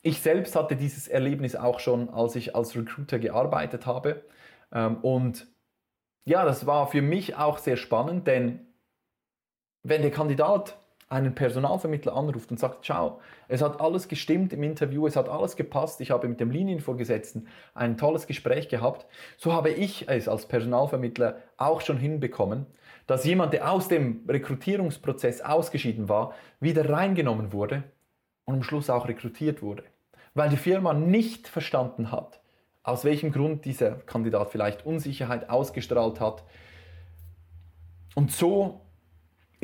Ich 0.02 0.20
selbst 0.20 0.54
hatte 0.54 0.76
dieses 0.76 1.09
Erlebnis 1.09 1.57
auch 1.57 1.80
schon, 1.80 2.11
als 2.11 2.37
ich 2.37 2.54
als 2.54 2.76
Recruiter 2.76 3.18
gearbeitet 3.18 3.87
habe. 3.87 4.24
Ähm, 4.72 4.98
und 4.98 5.46
ja, 6.24 6.44
das 6.44 6.66
war 6.66 6.87
für 6.87 7.02
mich 7.02 7.37
auch 7.37 7.59
sehr 7.59 7.76
spannend, 7.76 8.26
denn 8.26 8.66
wenn 9.83 10.02
der 10.02 10.11
Kandidat 10.11 10.78
einen 11.08 11.34
Personalvermittler 11.34 12.14
anruft 12.14 12.50
und 12.50 12.58
sagt, 12.58 12.84
ciao, 12.84 13.20
es 13.48 13.62
hat 13.62 13.80
alles 13.80 14.08
gestimmt 14.08 14.52
im 14.52 14.62
Interview, 14.62 15.06
es 15.06 15.16
hat 15.16 15.28
alles 15.28 15.56
gepasst, 15.56 16.00
ich 16.00 16.10
habe 16.10 16.28
mit 16.28 16.40
dem 16.40 16.50
Linienvorgesetzten 16.50 17.48
ein 17.74 17.96
tolles 17.96 18.26
Gespräch 18.26 18.68
gehabt, 18.68 19.06
so 19.36 19.52
habe 19.52 19.70
ich 19.70 20.08
es 20.08 20.28
als 20.28 20.46
Personalvermittler 20.46 21.38
auch 21.56 21.80
schon 21.80 21.98
hinbekommen, 21.98 22.66
dass 23.06 23.24
jemand, 23.24 23.52
der 23.52 23.70
aus 23.70 23.88
dem 23.88 24.24
Rekrutierungsprozess 24.28 25.42
ausgeschieden 25.42 26.08
war, 26.08 26.34
wieder 26.60 26.88
reingenommen 26.88 27.52
wurde 27.52 27.84
und 28.44 28.54
am 28.54 28.62
Schluss 28.62 28.90
auch 28.90 29.08
rekrutiert 29.08 29.62
wurde. 29.62 29.84
Weil 30.34 30.48
die 30.48 30.56
Firma 30.56 30.94
nicht 30.94 31.46
verstanden 31.48 32.10
hat, 32.10 32.40
aus 32.82 33.04
welchem 33.04 33.32
Grund 33.32 33.64
dieser 33.64 33.92
Kandidat 33.92 34.50
vielleicht 34.50 34.84
Unsicherheit 34.84 35.48
ausgestrahlt 35.48 36.20
hat. 36.20 36.44
Und 38.14 38.32
so 38.32 38.80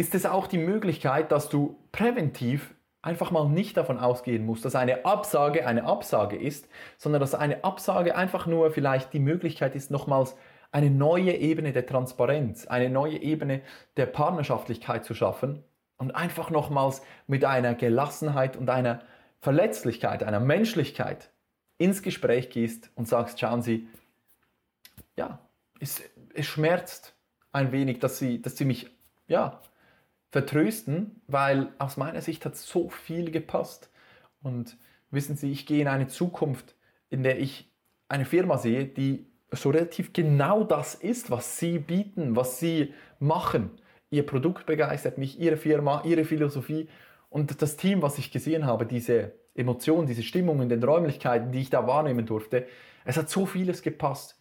ist 0.00 0.14
es 0.14 0.24
auch 0.24 0.46
die 0.46 0.56
Möglichkeit, 0.56 1.30
dass 1.30 1.50
du 1.50 1.78
präventiv 1.92 2.74
einfach 3.02 3.30
mal 3.30 3.50
nicht 3.50 3.76
davon 3.76 3.98
ausgehen 3.98 4.46
musst, 4.46 4.64
dass 4.64 4.74
eine 4.74 5.04
Absage 5.04 5.66
eine 5.66 5.84
Absage 5.84 6.36
ist, 6.36 6.70
sondern 6.96 7.20
dass 7.20 7.34
eine 7.34 7.64
Absage 7.64 8.16
einfach 8.16 8.46
nur 8.46 8.70
vielleicht 8.70 9.12
die 9.12 9.18
Möglichkeit 9.18 9.74
ist, 9.74 9.90
nochmals 9.90 10.36
eine 10.72 10.88
neue 10.88 11.34
Ebene 11.34 11.72
der 11.72 11.84
Transparenz, 11.84 12.66
eine 12.66 12.88
neue 12.88 13.18
Ebene 13.18 13.60
der 13.98 14.06
Partnerschaftlichkeit 14.06 15.04
zu 15.04 15.12
schaffen 15.12 15.62
und 15.98 16.12
einfach 16.12 16.48
nochmals 16.48 17.02
mit 17.26 17.44
einer 17.44 17.74
Gelassenheit 17.74 18.56
und 18.56 18.70
einer 18.70 19.00
Verletzlichkeit, 19.40 20.22
einer 20.22 20.40
Menschlichkeit 20.40 21.30
ins 21.76 22.00
Gespräch 22.00 22.48
gehst 22.48 22.90
und 22.94 23.06
sagst, 23.06 23.38
schauen 23.38 23.60
Sie, 23.60 23.86
ja, 25.16 25.40
es, 25.78 26.00
es 26.32 26.46
schmerzt 26.46 27.14
ein 27.52 27.70
wenig, 27.70 27.98
dass 27.98 28.18
Sie, 28.18 28.40
dass 28.40 28.56
Sie 28.56 28.64
mich 28.64 28.88
ja, 29.28 29.60
vertrösten, 30.30 31.20
weil 31.26 31.72
aus 31.78 31.96
meiner 31.96 32.20
Sicht 32.20 32.44
hat 32.44 32.56
so 32.56 32.88
viel 32.88 33.30
gepasst. 33.30 33.90
Und 34.42 34.76
wissen 35.10 35.36
Sie, 35.36 35.50
ich 35.50 35.66
gehe 35.66 35.80
in 35.80 35.88
eine 35.88 36.06
Zukunft, 36.06 36.74
in 37.08 37.22
der 37.22 37.38
ich 37.40 37.70
eine 38.08 38.24
Firma 38.24 38.58
sehe, 38.58 38.86
die 38.86 39.26
so 39.52 39.70
relativ 39.70 40.12
genau 40.12 40.64
das 40.64 40.94
ist, 40.94 41.30
was 41.30 41.58
Sie 41.58 41.78
bieten, 41.78 42.36
was 42.36 42.60
Sie 42.60 42.94
machen. 43.18 43.70
Ihr 44.10 44.24
Produkt 44.24 44.66
begeistert 44.66 45.18
mich, 45.18 45.38
Ihre 45.38 45.56
Firma, 45.56 46.02
Ihre 46.04 46.24
Philosophie 46.24 46.88
und 47.28 47.60
das 47.62 47.76
Team, 47.76 48.02
was 48.02 48.18
ich 48.18 48.30
gesehen 48.30 48.66
habe, 48.66 48.86
diese 48.86 49.32
Emotionen, 49.54 50.06
diese 50.06 50.22
Stimmung 50.22 50.62
in 50.62 50.68
den 50.68 50.82
Räumlichkeiten, 50.82 51.52
die 51.52 51.60
ich 51.60 51.70
da 51.70 51.86
wahrnehmen 51.86 52.26
durfte. 52.26 52.66
Es 53.04 53.16
hat 53.16 53.28
so 53.28 53.46
vieles 53.46 53.82
gepasst 53.82 54.39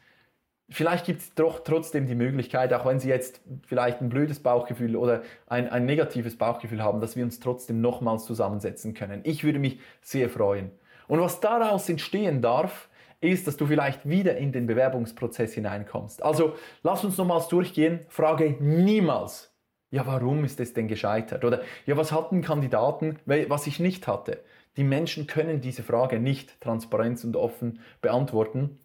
vielleicht 0.69 1.05
gibt 1.05 1.21
es 1.21 1.33
doch 1.33 1.63
trotzdem 1.63 2.07
die 2.07 2.15
Möglichkeit, 2.15 2.73
auch 2.73 2.85
wenn 2.85 2.99
Sie 2.99 3.09
jetzt 3.09 3.41
vielleicht 3.65 4.01
ein 4.01 4.09
blödes 4.09 4.39
Bauchgefühl 4.39 4.95
oder 4.95 5.23
ein, 5.47 5.69
ein 5.69 5.85
negatives 5.85 6.37
Bauchgefühl 6.37 6.83
haben, 6.83 7.01
dass 7.01 7.15
wir 7.15 7.23
uns 7.23 7.39
trotzdem 7.39 7.81
nochmals 7.81 8.25
zusammensetzen 8.25 8.93
können. 8.93 9.21
Ich 9.23 9.43
würde 9.43 9.59
mich 9.59 9.79
sehr 10.01 10.29
freuen. 10.29 10.71
Und 11.07 11.19
was 11.19 11.39
daraus 11.39 11.89
entstehen 11.89 12.41
darf, 12.41 12.89
ist, 13.21 13.47
dass 13.47 13.57
du 13.57 13.65
vielleicht 13.65 14.07
wieder 14.07 14.37
in 14.37 14.51
den 14.51 14.67
Bewerbungsprozess 14.67 15.53
hineinkommst. 15.53 16.23
Also 16.23 16.55
lass 16.83 17.03
uns 17.03 17.17
nochmals 17.17 17.47
durchgehen. 17.47 18.01
Frage 18.07 18.55
niemals, 18.59 19.53
ja, 19.91 20.05
warum 20.05 20.45
ist 20.45 20.59
es 20.59 20.73
denn 20.73 20.87
gescheitert? 20.87 21.43
Oder 21.43 21.61
ja, 21.85 21.97
was 21.97 22.11
hatten 22.11 22.41
Kandidaten, 22.41 23.19
was 23.25 23.67
ich 23.67 23.79
nicht 23.79 24.07
hatte? 24.07 24.43
Die 24.77 24.83
Menschen 24.83 25.27
können 25.27 25.61
diese 25.61 25.83
Frage 25.83 26.19
nicht 26.19 26.61
transparent 26.61 27.23
und 27.25 27.35
offen 27.35 27.79
beantworten 28.01 28.79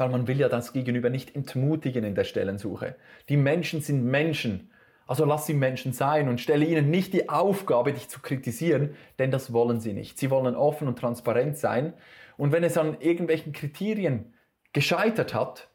weil 0.00 0.08
man 0.08 0.26
will 0.26 0.40
ja 0.40 0.48
das 0.48 0.72
Gegenüber 0.72 1.10
nicht 1.10 1.36
entmutigen 1.36 2.04
in 2.04 2.14
der 2.14 2.24
Stellensuche. 2.24 2.96
Die 3.28 3.36
Menschen 3.36 3.82
sind 3.82 4.02
Menschen. 4.02 4.70
Also 5.06 5.26
lass 5.26 5.44
sie 5.44 5.52
Menschen 5.52 5.92
sein 5.92 6.30
und 6.30 6.40
stelle 6.40 6.64
ihnen 6.64 6.88
nicht 6.88 7.12
die 7.12 7.28
Aufgabe, 7.28 7.92
dich 7.92 8.08
zu 8.08 8.20
kritisieren, 8.20 8.96
denn 9.18 9.30
das 9.30 9.52
wollen 9.52 9.78
sie 9.78 9.92
nicht. 9.92 10.18
Sie 10.18 10.30
wollen 10.30 10.56
offen 10.56 10.88
und 10.88 10.98
transparent 10.98 11.58
sein. 11.58 11.92
Und 12.38 12.50
wenn 12.50 12.64
es 12.64 12.78
an 12.78 12.96
irgendwelchen 13.00 13.52
Kriterien 13.52 14.32
gescheitert 14.72 15.34
hat, 15.34 15.68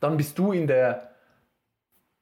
dann 0.00 0.16
bist 0.16 0.36
du 0.36 0.50
in 0.50 0.66
der 0.66 1.12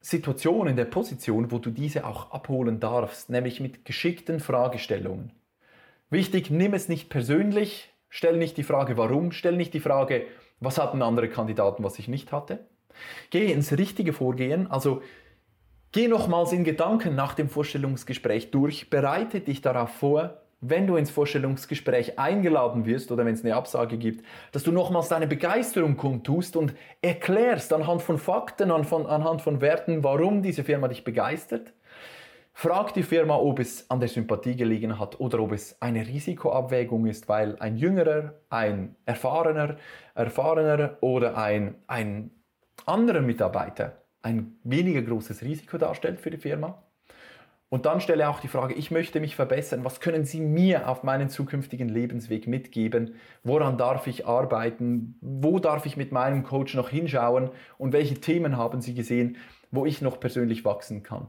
Situation, 0.01 0.66
in 0.66 0.77
der 0.77 0.85
Position, 0.85 1.51
wo 1.51 1.59
du 1.59 1.71
diese 1.71 2.05
auch 2.05 2.31
abholen 2.33 2.79
darfst, 2.79 3.31
nämlich 3.31 3.59
mit 3.59 3.87
geschickten 3.87 4.38
Fragestellungen. 4.38 5.33
Wichtig, 6.11 6.51
nimm 6.51 6.75
es 6.75 6.90
nicht 6.90 7.09
persönlich, 7.09 7.90
stell 8.11 8.37
nicht 8.37 8.59
die 8.59 8.64
Frage 8.64 8.99
warum, 8.99 9.33
stell 9.33 9.57
nicht 9.57 9.73
die 9.73 9.81
Frage, 9.81 10.27
was 10.62 10.79
hatten 10.79 11.03
andere 11.03 11.29
Kandidaten, 11.29 11.85
was 11.85 11.98
ich 11.98 12.09
nicht 12.09 12.33
hatte? 12.33 12.61
Gehe 13.31 13.53
ins 13.53 13.72
richtige 13.72 14.12
Vorgehen, 14.12 14.70
also 14.70 15.03
geh 15.92 16.09
nochmals 16.09 16.53
in 16.53 16.64
Gedanken 16.64 17.14
nach 17.14 17.35
dem 17.35 17.48
Vorstellungsgespräch 17.48 18.51
durch, 18.51 18.90
bereite 18.90 19.40
dich 19.40 19.61
darauf 19.61 19.90
vor, 19.90 20.38
wenn 20.61 20.87
du 20.87 20.96
ins 20.96 21.11
Vorstellungsgespräch 21.11 22.20
eingeladen 22.20 22.87
wirst 22.87 23.11
oder 23.11 23.27
wenn 23.27 23.35
es 23.35 23.44
eine 23.44 23.57
Absage 23.57 23.98
gibt, 23.98 24.25
dass 24.53 24.62
du 24.62 24.70
nochmals 24.70 25.09
deine 25.09 25.27
Begeisterung 25.27 25.96
kundtust 25.96 26.55
und 26.55 26.75
erklärst 27.01 27.72
anhand 27.72 28.01
von 28.01 28.16
Fakten, 28.16 28.70
anhand 28.70 29.42
von 29.42 29.61
Werten, 29.61 30.05
warum 30.05 30.42
diese 30.42 30.62
Firma 30.62 30.87
dich 30.87 31.03
begeistert 31.03 31.72
Frag 32.55 32.93
die 32.95 33.03
Firma, 33.03 33.37
ob 33.37 33.59
es 33.59 33.91
an 33.91 34.01
der 34.01 34.09
Sympathie 34.09 34.55
gelegen 34.57 34.99
hat 34.99 35.19
oder 35.21 35.41
ob 35.41 35.53
es 35.53 35.81
eine 35.81 36.07
Risikoabwägung 36.07 37.07
ist, 37.07 37.29
weil 37.29 37.57
ein 37.59 37.77
jüngerer, 37.77 38.35
ein 38.51 38.95
erfahrener, 39.07 39.77
erfahrener 40.15 40.99
oder 41.01 41.37
ein, 41.37 41.77
ein 41.87 42.31
anderer 42.87 43.23
Mitarbeiter 43.23 44.03
ein 44.23 44.57
weniger 44.65 45.03
großes 45.03 45.43
Risiko 45.43 45.79
darstellt 45.79 46.21
für 46.21 46.31
die 46.31 46.38
Firma. 46.38 46.83
Und 47.69 47.87
dann 47.87 48.03
stelle 48.03 48.29
auch 48.29 48.41
die 48.41 48.49
Frage, 48.49 48.75
ich 48.75 48.91
möchte 48.91 49.19
mich 49.19 49.35
verbessern, 49.35 49.83
was 49.83 50.01
können 50.01 50.27
Sie 50.27 50.41
mir 50.41 50.88
auf 50.88 51.05
meinen 51.05 51.31
zukünftigen 51.31 51.88
Lebensweg 51.88 52.47
mitgeben? 52.47 53.15
Woran 53.45 53.79
darf 53.79 54.07
ich 54.07 54.27
arbeiten? 54.27 55.17
Wo 55.23 55.59
darf 55.59 55.87
ich 55.87 55.97
mit 55.97 56.12
meinem 56.12 56.43
Coach 56.43 56.75
noch 56.75 56.91
hinschauen? 56.91 57.51
Und 57.79 57.95
welche 57.95 58.17
Themen 58.17 58.59
haben 58.59 58.83
Sie 58.83 58.93
gesehen, 58.93 59.38
wo 59.71 59.87
ich 59.87 60.03
noch 60.03 60.21
persönlich 60.21 60.67
wachsen 60.67 61.03
kann? 61.03 61.29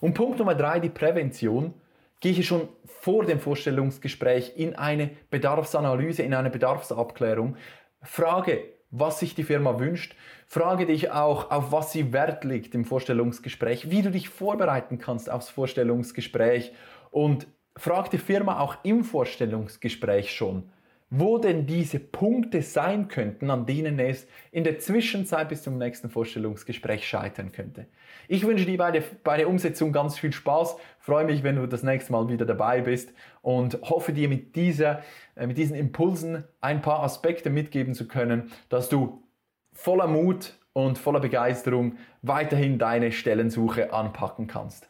Und 0.00 0.14
Punkt 0.14 0.38
Nummer 0.38 0.54
drei, 0.54 0.80
die 0.80 0.88
Prävention. 0.88 1.74
Gehe 2.20 2.32
ich 2.32 2.46
schon 2.46 2.68
vor 2.84 3.24
dem 3.24 3.40
Vorstellungsgespräch 3.40 4.52
in 4.56 4.76
eine 4.76 5.10
Bedarfsanalyse, 5.30 6.22
in 6.22 6.34
eine 6.34 6.50
Bedarfsabklärung. 6.50 7.56
Frage, 8.02 8.62
was 8.90 9.20
sich 9.20 9.34
die 9.34 9.42
Firma 9.42 9.78
wünscht. 9.78 10.14
Frage 10.46 10.86
dich 10.86 11.10
auch, 11.10 11.50
auf 11.50 11.72
was 11.72 11.92
sie 11.92 12.12
Wert 12.12 12.44
legt 12.44 12.74
im 12.74 12.84
Vorstellungsgespräch, 12.84 13.90
wie 13.90 14.02
du 14.02 14.10
dich 14.10 14.28
vorbereiten 14.28 14.98
kannst 14.98 15.30
aufs 15.30 15.48
Vorstellungsgespräch 15.48 16.72
und 17.10 17.46
frag 17.76 18.10
die 18.10 18.18
Firma 18.18 18.58
auch 18.58 18.76
im 18.82 19.04
Vorstellungsgespräch 19.04 20.34
schon, 20.34 20.70
wo 21.10 21.38
denn 21.38 21.66
diese 21.66 21.98
Punkte 21.98 22.62
sein 22.62 23.08
könnten, 23.08 23.50
an 23.50 23.66
denen 23.66 23.98
es 23.98 24.28
in 24.52 24.62
der 24.62 24.78
Zwischenzeit 24.78 25.48
bis 25.48 25.62
zum 25.62 25.76
nächsten 25.76 26.08
Vorstellungsgespräch 26.08 27.06
scheitern 27.06 27.50
könnte. 27.50 27.86
Ich 28.28 28.46
wünsche 28.46 28.64
dir 28.64 28.78
bei 28.78 28.92
der, 28.92 29.02
bei 29.24 29.36
der 29.36 29.48
Umsetzung 29.48 29.92
ganz 29.92 30.16
viel 30.16 30.32
Spaß, 30.32 30.76
freue 31.00 31.24
mich, 31.24 31.42
wenn 31.42 31.56
du 31.56 31.66
das 31.66 31.82
nächste 31.82 32.12
Mal 32.12 32.28
wieder 32.28 32.46
dabei 32.46 32.80
bist 32.80 33.12
und 33.42 33.80
hoffe 33.82 34.12
dir 34.12 34.28
mit, 34.28 34.54
dieser, 34.54 35.02
äh, 35.34 35.48
mit 35.48 35.58
diesen 35.58 35.74
Impulsen 35.74 36.44
ein 36.60 36.80
paar 36.80 37.02
Aspekte 37.02 37.50
mitgeben 37.50 37.94
zu 37.94 38.06
können, 38.06 38.52
dass 38.68 38.88
du 38.88 39.24
voller 39.72 40.06
Mut 40.06 40.54
und 40.72 40.96
voller 40.96 41.20
Begeisterung 41.20 41.96
weiterhin 42.22 42.78
deine 42.78 43.10
Stellensuche 43.10 43.92
anpacken 43.92 44.46
kannst. 44.46 44.88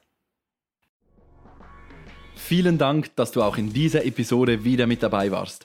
Vielen 2.34 2.76
Dank, 2.76 3.14
dass 3.16 3.32
du 3.32 3.42
auch 3.42 3.56
in 3.56 3.72
dieser 3.72 4.04
Episode 4.04 4.64
wieder 4.64 4.86
mit 4.86 5.02
dabei 5.02 5.30
warst. 5.30 5.64